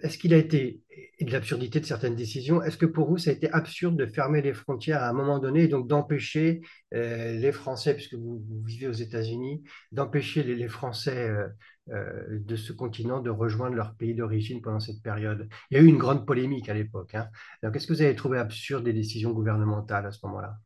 est-ce 0.01 0.17
qu'il 0.17 0.33
a 0.35 0.39
été, 0.39 0.81
et 1.17 1.25
de 1.25 1.31
l'absurdité 1.31 1.79
de 1.79 1.85
certaines 1.85 2.15
décisions, 2.15 2.61
est-ce 2.61 2.77
que 2.77 2.85
pour 2.85 3.07
vous, 3.07 3.17
ça 3.17 3.29
a 3.29 3.33
été 3.33 3.49
absurde 3.51 3.95
de 3.95 4.05
fermer 4.05 4.41
les 4.41 4.53
frontières 4.53 5.01
à 5.01 5.09
un 5.09 5.13
moment 5.13 5.39
donné 5.39 5.63
et 5.63 5.67
donc 5.67 5.87
d'empêcher 5.87 6.61
euh, 6.93 7.37
les 7.37 7.51
Français, 7.51 7.93
puisque 7.93 8.15
vous, 8.15 8.43
vivez 8.65 8.87
aux 8.87 8.93
États-Unis, 8.93 9.63
d'empêcher 9.91 10.43
les, 10.43 10.67
Français 10.67 11.29
euh, 11.29 11.47
euh, 11.91 12.39
de 12.39 12.55
ce 12.55 12.73
continent 12.73 13.21
de 13.21 13.29
rejoindre 13.29 13.75
leur 13.75 13.95
pays 13.95 14.13
d'origine 14.13 14.61
pendant 14.61 14.79
cette 14.79 15.01
période? 15.01 15.47
Il 15.71 15.77
y 15.77 15.79
a 15.79 15.83
eu 15.83 15.87
une 15.87 15.97
grande 15.97 16.25
polémique 16.25 16.67
à 16.69 16.73
l'époque, 16.73 17.15
hein. 17.15 17.29
Qu'est-ce 17.71 17.87
que 17.87 17.93
vous 17.93 18.01
avez 18.01 18.15
trouvé 18.15 18.37
absurde 18.37 18.83
des 18.83 18.93
décisions 18.93 19.31
gouvernementales 19.31 20.05
à 20.05 20.11
ce 20.11 20.19
moment-là? 20.25 20.57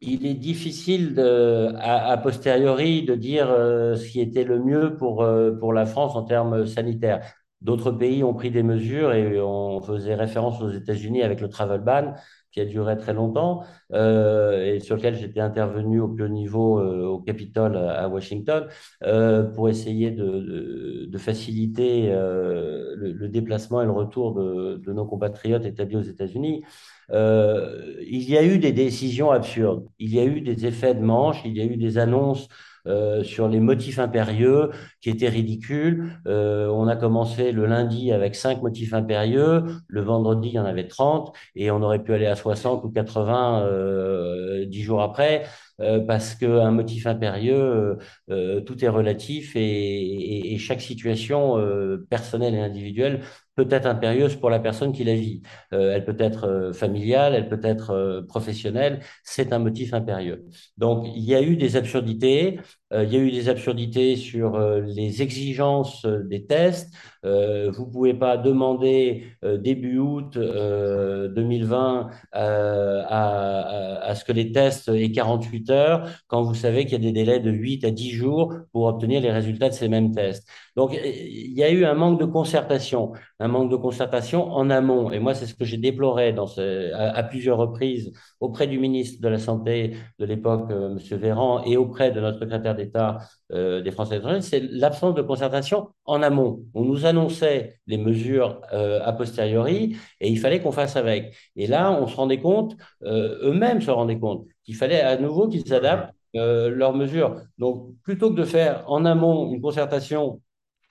Il 0.00 0.26
est 0.26 0.34
difficile 0.34 1.14
de, 1.14 1.72
à, 1.76 2.12
a 2.12 2.16
posteriori 2.18 3.02
de 3.02 3.16
dire 3.16 3.48
ce 3.48 4.06
qui 4.06 4.20
était 4.20 4.44
le 4.44 4.62
mieux 4.62 4.96
pour, 4.96 5.28
pour 5.58 5.72
la 5.72 5.86
France 5.86 6.14
en 6.14 6.22
termes 6.22 6.66
sanitaires. 6.66 7.37
D'autres 7.60 7.90
pays 7.90 8.22
ont 8.22 8.34
pris 8.34 8.50
des 8.50 8.62
mesures 8.62 9.12
et 9.12 9.40
on 9.40 9.80
faisait 9.80 10.14
référence 10.14 10.62
aux 10.62 10.70
États-Unis 10.70 11.22
avec 11.22 11.40
le 11.40 11.48
travel 11.48 11.80
ban 11.80 12.14
qui 12.52 12.60
a 12.60 12.64
duré 12.64 12.96
très 12.96 13.12
longtemps 13.12 13.64
euh, 13.92 14.74
et 14.74 14.80
sur 14.80 14.96
lequel 14.96 15.16
j'étais 15.16 15.40
intervenu 15.40 16.00
au 16.00 16.08
plus 16.08 16.24
haut 16.24 16.28
niveau 16.28 16.78
euh, 16.78 17.04
au 17.06 17.18
Capitole 17.18 17.76
à, 17.76 18.08
Washington 18.08 18.66
euh, 19.02 19.42
pour 19.44 19.68
essayer 19.68 20.10
de, 20.10 20.24
de, 20.24 21.06
de 21.06 21.18
faciliter 21.18 22.10
euh, 22.10 22.94
le, 22.96 23.12
le 23.12 23.28
déplacement 23.28 23.82
et 23.82 23.84
le 23.86 23.92
retour 23.92 24.34
de, 24.34 24.76
de 24.76 24.92
nos 24.92 25.04
compatriotes 25.04 25.66
établis 25.66 25.96
aux 25.96 26.02
États-Unis. 26.02 26.64
Euh, 27.10 27.96
il 28.06 28.28
y 28.28 28.36
a 28.36 28.44
eu 28.44 28.58
des 28.58 28.72
décisions 28.72 29.30
absurdes, 29.30 29.86
il 29.98 30.14
y 30.14 30.20
a 30.20 30.24
eu 30.24 30.40
des 30.40 30.66
effets 30.66 30.94
de 30.94 31.00
manche, 31.00 31.40
il 31.44 31.56
y 31.56 31.60
a 31.60 31.64
eu 31.64 31.76
des 31.76 31.98
annonces 31.98 32.48
euh, 32.86 33.22
sur 33.24 33.48
les 33.48 33.60
motifs 33.60 33.98
impérieux 33.98 34.70
qui 35.00 35.10
étaient 35.10 35.28
ridicules. 35.28 36.12
Euh, 36.26 36.68
on 36.68 36.86
a 36.88 36.96
commencé 36.96 37.52
le 37.52 37.66
lundi 37.66 38.12
avec 38.12 38.34
cinq 38.34 38.62
motifs 38.62 38.92
impérieux, 38.94 39.64
le 39.88 40.00
vendredi 40.02 40.48
il 40.48 40.54
y 40.54 40.58
en 40.58 40.64
avait 40.64 40.86
30 40.88 41.34
et 41.54 41.70
on 41.70 41.82
aurait 41.82 42.02
pu 42.02 42.12
aller 42.14 42.26
à 42.26 42.36
60 42.36 42.84
ou 42.84 42.90
80 42.90 43.62
euh, 43.66 44.64
dix 44.66 44.82
jours 44.82 45.02
après. 45.02 45.44
euh, 45.80 46.00
parce 46.00 46.34
qu'un 46.34 46.70
motif 46.70 47.06
impérieux, 47.06 47.54
euh, 47.54 47.96
euh, 48.30 48.60
tout 48.60 48.84
est 48.84 48.88
relatif 48.88 49.52
et 49.54 50.56
chaque 50.58 50.80
situation 50.80 51.58
euh, 51.58 52.06
personnelle 52.10 52.54
et 52.54 52.60
individuelle 52.60 53.20
peut 53.58 53.66
être 53.70 53.86
impérieuse 53.86 54.36
pour 54.36 54.50
la 54.50 54.60
personne 54.60 54.92
qui 54.92 55.02
la 55.02 55.14
vit. 55.14 55.42
Euh, 55.72 55.92
elle 55.94 56.04
peut 56.04 56.16
être 56.20 56.44
euh, 56.46 56.72
familiale, 56.72 57.34
elle 57.34 57.48
peut 57.48 57.60
être 57.64 57.90
euh, 57.90 58.22
professionnelle, 58.22 59.00
c'est 59.24 59.52
un 59.52 59.58
motif 59.58 59.94
impérieux. 59.94 60.44
Donc, 60.76 61.06
il 61.12 61.24
y 61.24 61.34
a 61.34 61.42
eu 61.42 61.56
des 61.56 61.74
absurdités, 61.74 62.60
il 62.92 63.12
y 63.12 63.16
a 63.16 63.20
eu 63.20 63.30
des 63.30 63.48
absurdités 63.48 64.16
sur 64.16 64.54
euh, 64.54 64.80
les 64.80 65.22
exigences 65.22 66.04
euh, 66.06 66.22
des 66.24 66.46
tests. 66.46 66.94
Euh, 67.24 67.70
vous 67.70 67.86
pouvez 67.86 68.14
pas 68.14 68.36
demander 68.36 69.24
euh, 69.44 69.58
début 69.58 69.98
août 69.98 70.36
euh, 70.36 71.28
2020 71.28 72.08
euh, 72.36 73.02
à, 73.06 73.98
à, 74.02 74.14
ce 74.14 74.24
que 74.24 74.32
les 74.32 74.52
tests 74.52 74.88
aient 74.88 75.12
48 75.12 75.70
heures 75.70 76.08
quand 76.28 76.42
vous 76.42 76.54
savez 76.54 76.84
qu'il 76.84 76.92
y 76.92 76.96
a 76.96 76.98
des 76.98 77.12
délais 77.12 77.40
de 77.40 77.50
8 77.50 77.84
à 77.84 77.90
10 77.90 78.10
jours 78.12 78.54
pour 78.72 78.84
obtenir 78.84 79.20
les 79.20 79.32
résultats 79.32 79.68
de 79.68 79.74
ces 79.74 79.88
mêmes 79.88 80.12
tests. 80.12 80.48
Donc, 80.76 80.92
il 80.94 81.52
y 81.58 81.62
a 81.62 81.70
eu 81.70 81.84
un 81.84 81.94
manque 81.94 82.20
de 82.20 82.26
concertation 82.26 83.12
un 83.40 83.48
manque 83.48 83.70
de 83.70 83.76
concertation 83.76 84.50
en 84.52 84.68
amont. 84.70 85.10
Et 85.10 85.20
moi, 85.20 85.34
c'est 85.34 85.46
ce 85.46 85.54
que 85.54 85.64
j'ai 85.64 85.76
déploré 85.76 86.34
à, 86.94 87.22
plusieurs 87.22 87.58
reprises 87.58 88.12
auprès 88.40 88.66
du 88.66 88.78
ministre 88.78 89.20
de 89.22 89.28
la 89.28 89.38
Santé 89.38 89.96
de 90.18 90.24
l'époque, 90.24 90.70
euh, 90.70 90.96
M. 90.96 91.18
Véran, 91.18 91.62
et 91.64 91.76
auprès 91.76 92.10
de 92.10 92.20
notre 92.20 92.40
secrétaire 92.40 92.74
d'État 92.78 93.18
des 93.50 93.90
Français 93.90 94.12
de 94.12 94.14
l'étranger, 94.16 94.40
c'est 94.42 94.60
l'absence 94.60 95.14
de 95.14 95.22
concertation 95.22 95.88
en 96.04 96.22
amont. 96.22 96.64
On 96.74 96.84
nous 96.84 97.06
annonçait 97.06 97.80
les 97.86 97.98
mesures 97.98 98.60
a 98.72 99.12
posteriori 99.12 99.96
et 100.20 100.28
il 100.28 100.38
fallait 100.38 100.60
qu'on 100.60 100.72
fasse 100.72 100.96
avec. 100.96 101.34
Et 101.56 101.66
là, 101.66 101.92
on 101.92 102.06
se 102.06 102.16
rendait 102.16 102.40
compte, 102.40 102.76
eux-mêmes 103.02 103.80
se 103.80 103.90
rendaient 103.90 104.18
compte, 104.18 104.46
qu'il 104.64 104.76
fallait 104.76 105.00
à 105.00 105.16
nouveau 105.16 105.48
qu'ils 105.48 105.72
adaptent 105.74 106.14
leurs 106.34 106.94
mesures. 106.94 107.40
Donc, 107.58 107.94
plutôt 108.02 108.30
que 108.30 108.36
de 108.36 108.44
faire 108.44 108.84
en 108.86 109.04
amont 109.04 109.52
une 109.52 109.60
concertation 109.60 110.40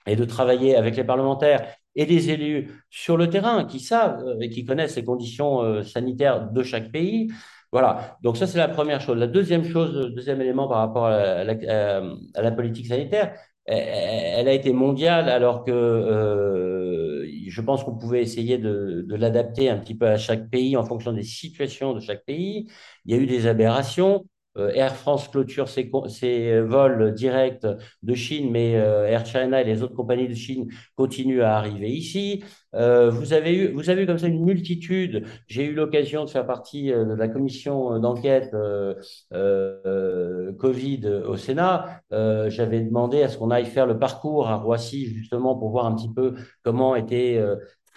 et 0.08 0.16
de 0.16 0.24
travailler 0.24 0.76
avec 0.76 0.96
les 0.96 1.04
parlementaires 1.04 1.66
et 1.94 2.06
les 2.06 2.30
élus 2.30 2.70
sur 2.90 3.16
le 3.16 3.28
terrain 3.28 3.64
qui 3.64 3.80
savent 3.80 4.24
euh, 4.24 4.40
et 4.40 4.50
qui 4.50 4.64
connaissent 4.64 4.96
les 4.96 5.04
conditions 5.04 5.62
euh, 5.62 5.82
sanitaires 5.82 6.50
de 6.50 6.62
chaque 6.62 6.90
pays. 6.90 7.28
Voilà, 7.72 8.18
donc 8.22 8.36
ça 8.38 8.46
c'est 8.46 8.58
la 8.58 8.68
première 8.68 9.00
chose. 9.00 9.18
La 9.18 9.26
deuxième 9.26 9.64
chose, 9.64 9.94
le 9.94 10.10
deuxième 10.10 10.40
élément 10.40 10.68
par 10.68 10.78
rapport 10.78 11.06
à 11.06 11.44
la, 11.44 12.50
politique 12.52 12.86
sanitaire, 12.86 13.34
elle 13.66 14.48
a 14.48 14.52
été 14.52 14.72
mondiale 14.72 15.28
alors 15.28 15.64
que 15.64 15.70
euh, 15.70 17.26
je 17.46 17.60
pense 17.60 17.84
qu'on 17.84 17.96
pouvait 17.96 18.22
essayer 18.22 18.56
de 18.58 19.14
l'adapter 19.14 19.68
un 19.68 19.78
petit 19.78 19.94
peu 19.94 20.06
à 20.06 20.16
chaque 20.16 20.48
pays 20.48 20.76
en 20.76 20.84
fonction 20.84 21.12
des 21.12 21.22
situations 21.22 21.92
de 21.92 22.00
chaque 22.00 22.24
pays. 22.24 22.68
Il 23.04 23.14
y 23.14 23.18
a 23.18 23.22
eu 23.22 23.26
des 23.26 23.46
aberrations. 23.46 24.24
Euh, 24.58 24.70
Air 24.74 24.94
France 24.96 25.28
clôture 25.28 25.68
ses, 25.68 25.90
ses, 26.08 26.60
vols 26.60 27.14
directs 27.14 27.66
de 28.02 28.14
Chine, 28.14 28.50
mais 28.50 28.76
euh, 28.76 29.06
Air 29.06 29.24
China 29.24 29.60
et 29.60 29.64
les 29.64 29.82
autres 29.82 29.94
compagnies 29.94 30.28
de 30.28 30.34
Chine 30.34 30.68
continuent 30.96 31.42
à 31.42 31.56
arriver 31.56 31.90
ici. 31.90 32.44
Euh, 32.74 33.10
vous 33.10 33.32
avez 33.32 33.54
eu, 33.54 33.72
vous 33.72 33.88
avez 33.88 34.02
eu 34.02 34.06
comme 34.06 34.18
ça 34.18 34.26
une 34.26 34.44
multitude. 34.44 35.24
J'ai 35.46 35.64
eu 35.64 35.74
l'occasion 35.74 36.24
de 36.24 36.30
faire 36.30 36.46
partie 36.46 36.88
de 36.90 37.14
la 37.14 37.28
commission 37.28 37.98
d'enquête 37.98 38.54
Covid 40.58 41.06
au 41.26 41.36
Sénat. 41.36 42.02
J'avais 42.10 42.80
demandé 42.80 43.22
à 43.22 43.28
ce 43.28 43.38
qu'on 43.38 43.50
aille 43.50 43.66
faire 43.66 43.86
le 43.86 43.98
parcours 43.98 44.48
à 44.48 44.56
Roissy 44.56 45.06
justement 45.06 45.56
pour 45.56 45.70
voir 45.70 45.86
un 45.86 45.94
petit 45.94 46.12
peu 46.12 46.34
comment 46.62 46.94
était 46.94 47.42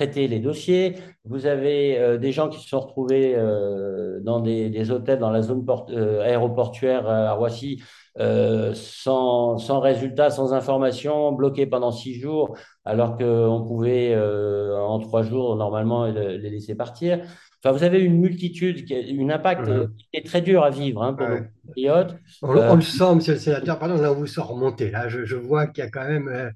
traiter 0.02 0.28
les 0.28 0.40
dossiers. 0.40 0.96
Vous 1.26 1.46
avez 1.46 2.00
euh, 2.00 2.18
des 2.18 2.32
gens 2.32 2.50
qui 2.50 2.60
se 2.60 2.68
sont 2.70 2.80
retrouvés 2.80 3.36
euh, 3.36 4.20
dans 4.22 4.40
des, 4.40 4.90
hôtels 4.90 5.20
dans 5.20 5.30
la 5.30 5.44
zone 5.44 5.64
euh, 5.90 6.22
aéroportuaire 6.22 7.08
à 7.08 7.34
Roissy 7.34 7.84
sans, 8.18 9.58
sans 9.58 9.80
résultat, 9.80 10.32
sans 10.32 10.54
information, 10.54 11.32
bloqués 11.32 11.66
pendant 11.68 11.92
six 11.92 12.20
jours, 12.20 12.58
alors 12.84 13.16
qu'on 13.18 13.64
pouvait 13.66 14.18
en 14.18 15.00
trois 15.00 15.24
jours 15.24 15.56
normalement 15.56 16.08
les 16.08 16.50
laisser 16.50 16.76
partir. 16.76 17.22
Enfin, 17.64 17.72
vous 17.78 17.84
avez 17.84 18.02
une 18.02 18.20
multitude, 18.20 18.90
une 18.90 19.32
impact 19.32 19.70
mhm. 19.70 19.94
qui 19.96 20.08
est 20.14 20.26
très 20.26 20.42
dur 20.42 20.64
à 20.64 20.72
vivre 20.72 21.04
hein, 21.04 21.14
pour 21.14 21.30
nos 21.30 21.38
compatriotes. 21.38 22.16
On, 22.42 22.76
le 22.76 22.82
sent, 22.82 23.16
monsieur 23.16 23.34
le 23.34 23.40
sénateur, 23.40 23.80
pardon, 23.80 23.96
là, 23.96 24.12
on 24.12 24.16
vous 24.16 24.28
sent 24.28 24.42
remonter. 24.42 24.92
Là, 24.92 25.08
je, 25.08 25.36
vois 25.36 25.68
qu'il 25.68 25.82
y 25.82 25.88
a 25.88 25.90
quand 25.90 26.06
même 26.06 26.52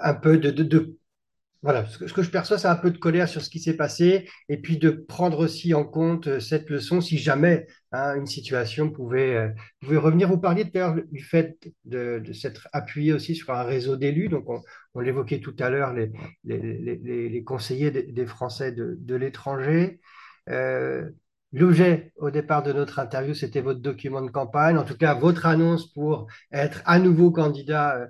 un 0.00 0.14
peu 0.14 0.38
de, 0.38 0.50
de, 0.50 0.96
voilà, 1.62 1.84
ce 1.86 1.98
que, 1.98 2.22
je 2.22 2.30
perçois, 2.30 2.56
c'est 2.56 2.68
un 2.68 2.76
peu 2.76 2.90
de 2.90 2.96
colère 2.96 3.28
sur 3.28 3.42
ce 3.42 3.50
qui 3.50 3.60
s'est 3.60 3.76
passé 3.76 4.26
et 4.48 4.56
puis 4.56 4.78
de 4.78 4.90
prendre 4.90 5.38
aussi 5.40 5.74
en 5.74 5.84
compte 5.84 6.26
euh, 6.26 6.40
cette 6.40 6.70
leçon 6.70 7.02
si 7.02 7.18
jamais 7.18 7.66
hein, 7.92 8.14
une 8.16 8.26
situation 8.26 8.90
pouvait, 8.90 9.36
euh, 9.36 9.48
pouvait 9.80 9.98
revenir. 9.98 10.28
Vous 10.28 10.38
parliez 10.38 10.64
tout 10.64 10.78
à 10.78 10.80
l'heure 10.80 10.96
du 11.12 11.22
fait 11.22 11.58
de, 11.84 12.22
s'être 12.32 12.68
appuyé 12.72 13.12
aussi 13.12 13.34
sur 13.34 13.50
un 13.50 13.62
réseau 13.62 13.96
d'élus. 13.96 14.30
Donc, 14.30 14.46
on, 14.94 15.00
l'évoquait 15.00 15.40
tout 15.40 15.54
à 15.58 15.68
l'heure, 15.68 15.92
les, 15.92 16.10
les, 16.44 17.44
conseillers 17.44 17.90
des, 17.90 18.26
Français 18.26 18.72
de, 18.72 19.14
l'étranger. 19.14 20.00
Euh, 20.48 21.10
l'objet 21.52 22.12
au 22.16 22.30
départ 22.30 22.62
de 22.62 22.72
notre 22.72 22.98
interview, 23.00 23.34
c'était 23.34 23.60
votre 23.60 23.80
document 23.80 24.22
de 24.22 24.30
campagne, 24.30 24.78
en 24.78 24.84
tout 24.84 24.96
cas 24.96 25.14
votre 25.14 25.44
annonce 25.46 25.92
pour 25.92 26.26
être 26.52 26.80
à 26.86 26.98
nouveau 26.98 27.30
candidat 27.30 28.08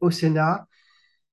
au 0.00 0.10
Sénat. 0.10 0.68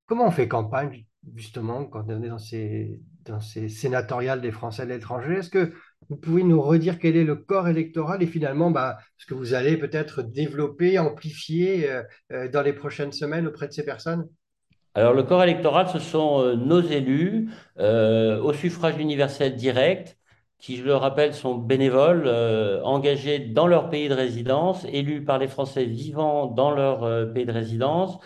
Comment 0.07 0.27
on 0.27 0.31
fait 0.31 0.47
campagne? 0.47 1.05
Justement, 1.35 1.85
quand 1.85 2.05
on 2.07 2.23
est 2.23 2.29
dans 2.29 2.39
ces, 2.39 2.99
dans 3.25 3.39
sénatoriales 3.39 4.41
des 4.41 4.51
Français 4.51 4.85
de 4.85 4.91
l'étranger. 4.91 5.35
Est-ce 5.35 5.49
que 5.49 5.71
vous 6.09 6.17
pouvez 6.17 6.43
nous 6.43 6.61
redire 6.61 6.99
quel 6.99 7.15
est 7.15 7.23
le 7.23 7.35
corps 7.35 7.67
électoral 7.67 8.23
et 8.23 8.27
finalement 8.27 8.71
bah, 8.71 8.97
ce 9.17 9.25
que 9.25 9.33
vous 9.33 9.53
allez 9.53 9.77
peut-être 9.77 10.23
développer, 10.23 10.99
amplifier 10.99 11.89
euh, 11.89 12.03
euh, 12.31 12.49
dans 12.49 12.61
les 12.61 12.73
prochaines 12.73 13.11
semaines 13.11 13.47
auprès 13.47 13.67
de 13.67 13.73
ces 13.73 13.85
personnes? 13.85 14.27
Alors, 14.93 15.13
le 15.13 15.23
corps 15.23 15.43
électoral, 15.43 15.87
ce 15.87 15.99
sont 15.99 16.41
euh, 16.41 16.55
nos 16.55 16.81
élus 16.81 17.49
au 17.77 18.53
suffrage 18.53 18.98
universel 18.98 19.55
direct, 19.55 20.17
qui, 20.57 20.77
je 20.77 20.83
le 20.83 20.96
rappelle, 20.96 21.33
sont 21.33 21.55
bénévoles, 21.55 22.27
engagés 22.83 23.39
dans 23.39 23.65
leur 23.65 23.89
pays 23.89 24.09
de 24.09 24.13
résidence, 24.13 24.85
élus 24.91 25.24
par 25.24 25.39
les 25.39 25.48
Français 25.48 25.85
vivant 25.85 26.46
dans 26.46 26.69
leur 26.69 27.33
pays 27.33 27.46
de 27.46 27.51
résidence, 27.51 28.19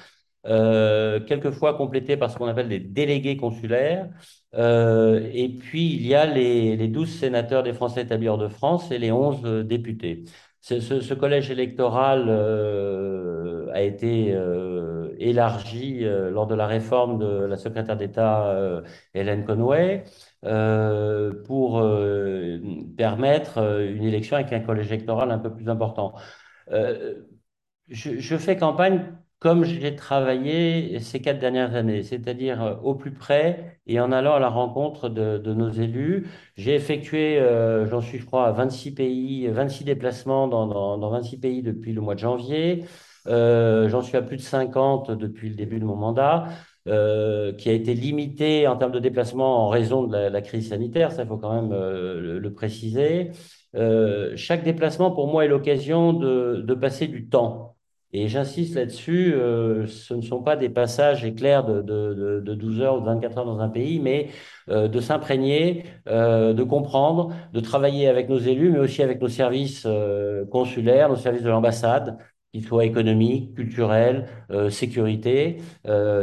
euh, 0.47 1.19
quelquefois 1.21 1.73
complété 1.73 2.17
par 2.17 2.29
ce 2.29 2.37
qu'on 2.37 2.47
appelle 2.47 2.69
des 2.69 2.79
délégués 2.79 3.37
consulaires. 3.37 4.09
Euh, 4.53 5.29
et 5.33 5.49
puis, 5.49 5.93
il 5.95 6.05
y 6.05 6.13
a 6.15 6.25
les, 6.25 6.75
les 6.77 6.87
12 6.87 7.09
sénateurs 7.09 7.63
des 7.63 7.73
Français 7.73 8.03
établis 8.03 8.27
hors 8.27 8.37
de 8.37 8.47
France 8.47 8.91
et 8.91 8.99
les 8.99 9.11
11 9.11 9.41
euh, 9.45 9.63
députés. 9.63 10.23
Ce, 10.61 11.13
collège 11.13 11.51
électoral 11.51 12.27
a 13.71 13.81
été 13.83 14.35
élargi 15.19 15.99
lors 16.03 16.47
de 16.47 16.55
la 16.55 16.65
réforme 16.65 17.19
de 17.19 17.45
la 17.45 17.55
secrétaire 17.55 17.95
d'État 17.97 18.81
Hélène 19.13 19.45
Conway 19.45 20.05
pour 21.45 21.87
permettre 22.97 23.59
une 23.59 24.05
élection 24.05 24.37
avec 24.37 24.53
un 24.53 24.59
collège 24.61 24.87
électoral 24.87 25.29
un 25.29 25.37
peu 25.37 25.53
plus 25.53 25.69
important. 25.69 26.15
Je, 27.89 28.37
fais 28.37 28.57
campagne 28.57 29.15
comme 29.39 29.63
j'ai 29.63 29.95
travaillé 29.95 30.99
ces 30.99 31.21
quatre 31.21 31.39
dernières 31.39 31.75
années, 31.75 32.03
c'est-à-dire 32.03 32.63
euh, 32.63 32.75
au 32.83 32.95
plus 32.95 33.11
près 33.13 33.79
et 33.85 33.99
en 33.99 34.11
allant 34.11 34.33
à 34.35 34.39
la 34.39 34.49
rencontre 34.49 35.09
de, 35.09 35.53
nos 35.53 35.69
élus. 35.69 36.27
J'ai 36.55 36.75
effectué, 36.75 37.37
euh, 37.39 37.85
j'en 37.87 38.01
suis 38.01 38.17
je 38.19 38.25
crois 38.25 38.47
à 38.47 38.51
26 38.51 38.93
pays, 38.95 39.47
26 39.47 39.83
déplacements 39.83 40.47
dans, 40.47 40.67
dans, 40.97 41.09
26 41.09 41.39
pays 41.39 41.61
depuis 41.61 41.93
le 41.93 42.01
mois 42.01 42.15
de 42.15 42.19
janvier. 42.19 42.85
Euh, 43.27 43.89
j'en 43.89 44.01
suis 44.01 44.17
à 44.17 44.21
plus 44.21 44.37
de 44.37 44.41
50 44.41 45.11
depuis 45.11 45.49
le 45.49 45.55
début 45.55 45.79
de 45.79 45.85
mon 45.85 45.95
mandat. 45.95 46.47
qui 46.85 47.69
a 47.69 47.73
été 47.73 47.93
limité 47.93 48.67
en 48.67 48.77
termes 48.77 48.91
de 48.91 48.99
déplacement 48.99 49.65
en 49.65 49.69
raison 49.69 50.03
de 50.03 50.17
la, 50.17 50.41
crise 50.41 50.69
sanitaire, 50.69 51.11
ça 51.11 51.25
faut 51.25 51.37
quand 51.37 51.53
même 51.53 51.71
le, 51.71 52.53
préciser. 52.53 53.31
chaque 54.35 54.63
déplacement 54.63 55.11
pour 55.11 55.27
moi 55.27 55.45
est 55.45 55.47
l'occasion 55.47 56.13
de 56.13 56.73
passer 56.75 57.07
du 57.07 57.27
temps 57.29 57.74
et 58.17 58.29
j'insiste 58.29 58.75
là-dessus, 58.75 59.33
euh, 59.33 59.87
ce 59.87 60.13
ne 60.13 60.21
sont 60.21 60.41
pas 60.41 60.55
des 60.55 60.69
passages 60.69 61.25
éclairs 61.25 61.65
de, 61.65 61.81
de, 61.81 62.39
de, 62.39 62.55
12 62.55 62.79
heures 62.79 62.95
ou 62.97 63.01
de 63.01 63.05
24 63.07 63.39
heures 63.39 63.45
dans 63.45 63.59
un 63.59 63.67
pays, 63.67 63.99
mais 63.99 64.29
euh, 64.69 64.87
de 64.87 65.01
s'imprégner, 65.01 65.83
euh, 66.07 66.53
de 66.53 66.63
comprendre, 66.63 67.35
de 67.51 67.59
travailler 67.59 68.07
avec 68.07 68.29
nos 68.29 68.37
élus, 68.37 68.71
mais 68.71 68.79
aussi 68.79 69.03
avec 69.03 69.21
nos 69.21 69.27
services 69.27 69.85
consulaires, 70.49 71.09
nos 71.09 71.17
services 71.17 71.43
de 71.43 71.49
l'ambassade, 71.49 72.17
qu'ils 72.53 72.63
soient 72.63 72.85
économiques, 72.85 73.53
culturels, 73.53 74.27
sécurité, 74.69 75.57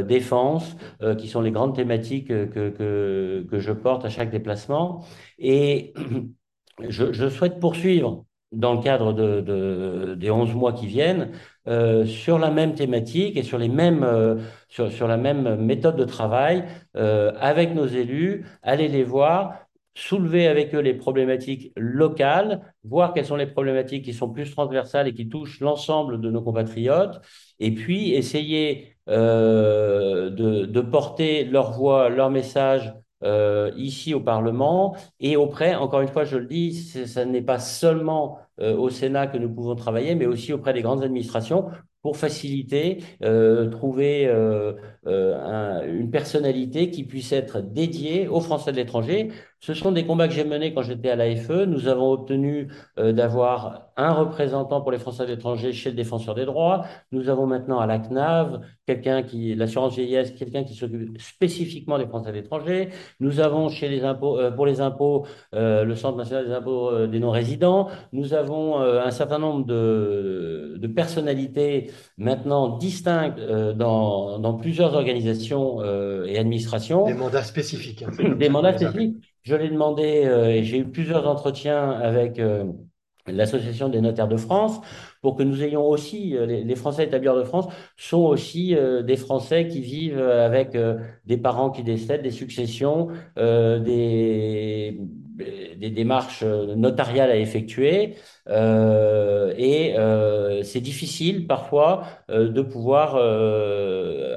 défense, 0.06 0.76
qui 1.18 1.28
sont 1.28 1.42
les 1.42 1.50
grandes 1.50 1.74
thématiques 1.76 2.28
que, 2.28 2.70
que, 3.50 3.58
je 3.58 3.72
porte 3.72 4.06
à 4.06 4.08
chaque 4.08 4.30
déplacement. 4.30 5.04
Et 5.38 5.92
je, 6.88 7.28
souhaite 7.28 7.60
poursuivre 7.60 8.24
dans 8.50 8.74
le 8.74 8.82
cadre 8.82 9.12
de, 9.12 9.40
de, 9.42 10.14
des 10.14 10.30
11 10.30 10.54
mois 10.54 10.72
qui 10.72 10.86
viennent, 10.86 11.32
euh, 11.68 12.04
sur 12.06 12.40
la 12.40 12.50
même 12.50 12.74
thématique 12.74 13.36
et 13.36 13.44
sur, 13.44 13.56
les 13.56 13.68
mêmes, 13.68 14.02
euh, 14.02 14.36
sur, 14.68 14.90
sur, 14.90 15.06
la 15.06 15.16
même 15.16 15.54
méthode 15.56 15.94
de 15.96 16.04
travail 16.04 16.64
euh, 16.96 17.30
avec 17.38 17.72
nos 17.72 17.86
élus, 17.86 18.44
aller 18.64 18.88
les 18.88 19.04
voir, 19.04 19.66
soulever 19.94 20.48
avec 20.48 20.74
eux 20.74 20.80
les 20.80 20.94
problématiques 20.94 21.72
locales, 21.76 22.74
voir 22.82 23.14
quelles 23.14 23.26
sont 23.26 23.36
les 23.36 23.46
problématiques 23.46 24.04
qui 24.04 24.12
sont 24.12 24.28
plus 24.30 24.50
transversales 24.50 25.06
et 25.06 25.14
qui 25.14 25.28
touchent 25.28 25.60
l'ensemble 25.60 26.20
de 26.20 26.30
nos 26.30 26.42
compatriotes, 26.42 27.20
et 27.60 27.70
puis 27.72 28.12
essayer 28.12 28.96
de, 29.06 30.80
porter 30.80 31.44
leur 31.44 31.72
voix, 31.72 32.08
leur 32.08 32.30
message 32.30 32.92
ici 33.76 34.14
au 34.14 34.20
Parlement 34.20 34.96
et 35.20 35.36
auprès, 35.36 35.74
encore 35.74 36.00
une 36.00 36.08
fois, 36.08 36.24
je 36.24 36.36
le 36.36 36.46
dis, 36.46 36.74
ce 36.74 37.20
n'est 37.20 37.42
pas 37.42 37.58
seulement 37.58 38.38
euh, 38.60 38.76
au 38.76 38.90
Sénat 38.90 39.26
que 39.26 39.38
nous 39.38 39.52
pouvons 39.52 39.74
travailler, 39.74 40.14
mais 40.14 40.26
aussi 40.26 40.52
auprès 40.52 40.72
des 40.72 40.82
grandes 40.82 41.02
administrations 41.02 41.70
pour 42.02 42.16
faciliter, 42.16 42.98
euh, 43.22 43.70
trouver 43.70 44.26
euh, 44.26 44.72
euh, 45.06 45.86
une 45.86 46.10
personnalité 46.10 46.90
qui 46.90 47.04
puisse 47.04 47.32
être 47.32 47.60
dédiée 47.60 48.26
aux 48.28 48.40
Français 48.40 48.72
de 48.72 48.76
l'étranger. 48.76 49.30
Ce 49.64 49.74
sont 49.74 49.92
des 49.92 50.04
combats 50.04 50.26
que 50.26 50.34
j'ai 50.34 50.44
menés 50.44 50.74
quand 50.74 50.82
j'étais 50.82 51.08
à 51.08 51.16
l'AFE. 51.16 51.66
Nous 51.68 51.86
avons 51.86 52.10
obtenu 52.10 52.68
d'avoir 52.96 53.92
un 53.96 54.12
représentant 54.12 54.80
pour 54.80 54.90
les 54.90 54.98
Français 54.98 55.22
à 55.22 55.26
l'étranger 55.26 55.72
chez 55.72 55.90
le 55.90 55.96
défenseur 55.96 56.34
des 56.34 56.44
droits. 56.44 56.84
Nous 57.12 57.28
avons 57.28 57.46
maintenant 57.46 57.78
à 57.78 57.86
la 57.86 57.98
CNAV 57.98 58.60
quelqu'un 58.86 59.22
qui, 59.22 59.54
l'assurance 59.54 59.94
vieillesse, 59.94 60.32
quelqu'un 60.32 60.64
qui 60.64 60.74
s'occupe 60.74 61.20
spécifiquement 61.20 61.98
des 61.98 62.06
Français 62.06 62.30
à 62.30 62.32
l'étranger. 62.32 62.88
Nous 63.20 63.40
avons 63.40 63.68
chez 63.68 63.88
les 63.88 64.04
impôts, 64.04 64.38
euh, 64.38 64.50
pour 64.50 64.66
les 64.66 64.80
impôts, 64.80 65.26
euh, 65.54 65.84
le 65.84 65.94
Centre 65.94 66.16
national 66.16 66.46
des 66.46 66.52
impôts 66.52 66.90
euh, 66.90 67.06
des 67.06 67.20
non-résidents. 67.20 67.88
Nous 68.12 68.34
avons 68.34 68.80
un 68.80 69.10
certain 69.10 69.38
nombre 69.38 69.64
de, 69.66 70.76
de 70.78 70.86
personnalités 70.86 71.90
maintenant 72.18 72.76
distinctes 72.76 73.40
dans, 73.40 74.38
dans, 74.38 74.54
plusieurs 74.54 74.94
organisations 74.94 75.82
et 76.24 76.38
administrations. 76.38 77.06
Des 77.06 77.14
mandats 77.14 77.42
spécifiques. 77.42 78.02
Hein, 78.02 78.34
des 78.34 78.48
mandats 78.48 78.76
spécifiques. 78.76 79.31
Je 79.42 79.54
l'ai 79.56 79.68
demandé 79.68 80.02
et 80.02 80.64
j'ai 80.64 80.78
eu 80.78 80.84
plusieurs 80.84 81.26
entretiens 81.26 81.90
avec 81.90 82.40
l'Association 83.26 83.88
des 83.88 84.00
notaires 84.00 84.28
de 84.28 84.36
France, 84.36 84.80
pour 85.20 85.36
que 85.36 85.42
nous 85.42 85.62
ayons 85.62 85.86
aussi, 85.86 86.36
euh, 86.36 86.46
les, 86.46 86.76
Français 86.76 87.04
établis 87.04 87.28
hors 87.28 87.36
de 87.36 87.44
France 87.44 87.66
sont 87.96 88.22
aussi 88.22 88.74
euh, 88.74 89.02
des 89.02 89.16
Français 89.16 89.68
qui 89.68 89.80
vivent 89.80 90.18
euh, 90.18 90.44
avec 90.44 90.76
des 91.24 91.36
parents 91.36 91.70
qui 91.70 91.82
décèdent, 91.82 92.22
des 92.22 92.30
successions, 92.30 93.08
des, 93.36 94.98
des 95.76 95.90
démarches 95.90 96.42
notariales 96.44 97.30
à 97.30 97.36
effectuer. 97.36 98.14
et 98.48 99.94
c'est 100.64 100.80
difficile 100.80 101.46
parfois 101.46 102.04
de 102.28 102.62
pouvoir 102.62 103.16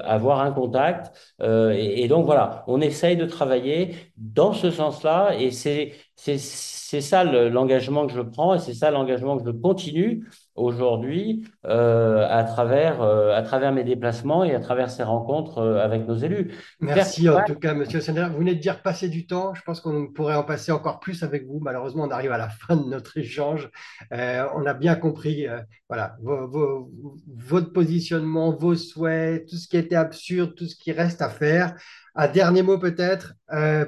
avoir 0.04 0.40
un 0.40 0.52
contact. 0.52 1.12
Et, 1.42 2.02
et, 2.02 2.08
donc 2.08 2.26
voilà, 2.26 2.64
on 2.66 2.80
essaye 2.80 3.16
de 3.16 3.26
travailler 3.26 3.94
dans 4.16 4.52
ce 4.52 4.70
sens-là 4.70 5.34
et 5.38 5.50
c'est 5.50 5.92
c'est 6.16 6.38
ça 6.38 7.24
l'engagement 7.24 8.06
que 8.06 8.12
je 8.12 8.20
prends 8.20 8.54
et 8.54 8.58
c'est 8.58 8.74
ça 8.74 8.90
l'engagement 8.90 9.38
que 9.38 9.44
je 9.44 9.50
continue 9.50 10.24
aujourd'hui 10.56 11.46
euh, 11.66 12.26
à, 12.28 12.44
travers, 12.44 13.02
euh, 13.02 13.34
à 13.34 13.42
travers 13.42 13.72
mes 13.72 13.84
déplacements 13.84 14.42
et 14.42 14.54
à 14.54 14.60
travers 14.60 14.90
ces 14.90 15.02
rencontres 15.02 15.58
euh, 15.58 15.84
avec 15.84 16.06
nos 16.08 16.16
élus. 16.16 16.52
Merci 16.80 17.28
en 17.28 17.44
tout 17.44 17.54
cas, 17.54 17.74
Monsieur 17.74 18.00
Sénat. 18.00 18.30
Vous 18.30 18.38
venez 18.38 18.54
de 18.54 18.60
dire 18.60 18.82
passer 18.82 19.08
du 19.08 19.26
temps. 19.26 19.54
Je 19.54 19.62
pense 19.62 19.80
qu'on 19.80 20.08
pourrait 20.08 20.36
en 20.36 20.44
passer 20.44 20.72
encore 20.72 21.00
plus 21.00 21.22
avec 21.22 21.46
vous. 21.46 21.60
Malheureusement, 21.60 22.04
on 22.04 22.10
arrive 22.10 22.32
à 22.32 22.38
la 22.38 22.48
fin 22.48 22.76
de 22.76 22.88
notre 22.88 23.18
échange. 23.18 23.70
on 24.10 24.66
a 24.66 24.74
bien 24.74 24.94
compris 24.96 25.46
voilà, 25.88 26.16
votre 26.22 27.72
positionnement, 27.72 28.56
vos 28.56 28.74
souhaits, 28.74 29.46
tout 29.48 29.56
ce 29.56 29.68
qui 29.68 29.76
était 29.76 29.96
absurde, 29.96 30.54
tout 30.54 30.66
ce 30.66 30.76
qui 30.76 30.92
reste 30.92 31.22
à 31.22 31.28
faire. 31.28 31.74
Un 32.16 32.28
dernier 32.28 32.62
mot 32.62 32.78
peut-être 32.78 33.34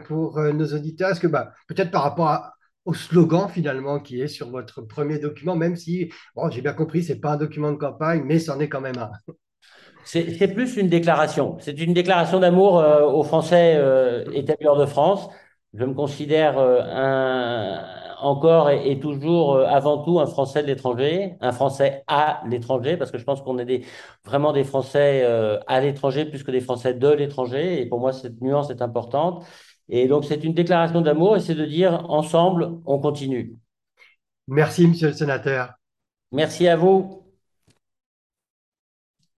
pour 0.07 0.39
nos 0.41 0.67
auditeurs. 0.67 1.11
Est-ce 1.11 1.21
que 1.21 1.27
bah, 1.27 1.53
peut-être 1.67 1.91
par 1.91 2.03
rapport 2.03 2.53
au 2.85 2.95
slogan 2.95 3.49
finalement 3.49 4.01
qui 4.01 4.21
est 4.21 4.29
sur 4.29 4.51
votre 4.51 4.81
premier 4.81 5.19
document, 5.19 5.57
même 5.57 5.77
si, 5.77 6.11
bon, 6.35 6.51
j'ai 6.51 6.63
bien 6.63 6.73
compris, 6.73 7.03
ce 7.03 7.13
n'est 7.13 7.19
pas 7.19 7.33
un 7.33 7.37
document 7.37 7.71
de 7.71 7.77
campagne, 7.77 8.23
mais 8.25 8.39
c'en 8.39 8.59
est 8.61 8.69
quand 8.69 8.81
même 8.81 8.99
un. 8.99 9.11
C'est 10.05 10.49
plus 10.55 10.79
une 10.79 10.89
déclaration. 10.89 11.59
C'est 11.61 11.79
une 11.79 11.93
déclaration 11.93 12.41
d'amour 12.41 12.79
euh, 12.79 13.03
aux 13.03 13.25
Français 13.25 13.75
euh, 13.77 14.25
établis 14.33 14.67
hors 14.67 14.79
de 14.79 14.87
France. 14.87 15.29
Je 15.75 15.85
me 15.85 15.93
considère 15.93 16.59
euh, 16.59 16.81
un, 16.81 17.85
encore 18.21 18.71
et, 18.71 18.99
toujours 19.01 19.59
avant 19.61 20.03
tout 20.03 20.21
un 20.21 20.27
Français 20.27 20.63
de 20.63 20.69
l'étranger, 20.69 21.37
un 21.41 21.53
Français 21.53 22.03
à 22.07 22.43
l'étranger, 22.47 22.97
parce 22.97 23.11
que 23.11 23.19
je 23.19 23.25
pense 23.25 23.43
qu'on 23.43 23.59
est 23.59 23.65
des, 23.65 23.85
vraiment 24.25 24.53
des 24.53 24.65
Français 24.65 25.25
à 25.67 25.81
l'étranger 25.81 26.25
plus 26.25 26.43
que 26.43 26.51
des 26.51 26.61
Français 26.61 26.95
de 26.95 27.09
l'étranger. 27.09 27.81
Et 27.81 27.87
pour 27.87 28.01
moi, 28.01 28.13
cette 28.13 28.41
nuance 28.41 28.71
est 28.71 28.83
importante. 28.83 29.45
Et 29.89 30.07
donc, 30.07 30.25
c'est 30.25 30.45
une 30.45 30.55
déclaration 30.55 31.01
d'amour 31.01 31.37
et 31.37 31.41
c'est 31.41 31.55
de 31.55 31.65
dire 31.65 32.05
ensemble, 32.11 32.79
on 32.85 32.99
continue. 32.99 33.57
Merci, 34.47 34.87
monsieur 34.87 35.09
le 35.09 35.15
sénateur. 35.15 35.75
Merci 36.33 36.69
à 36.69 36.77
vous. 36.77 37.28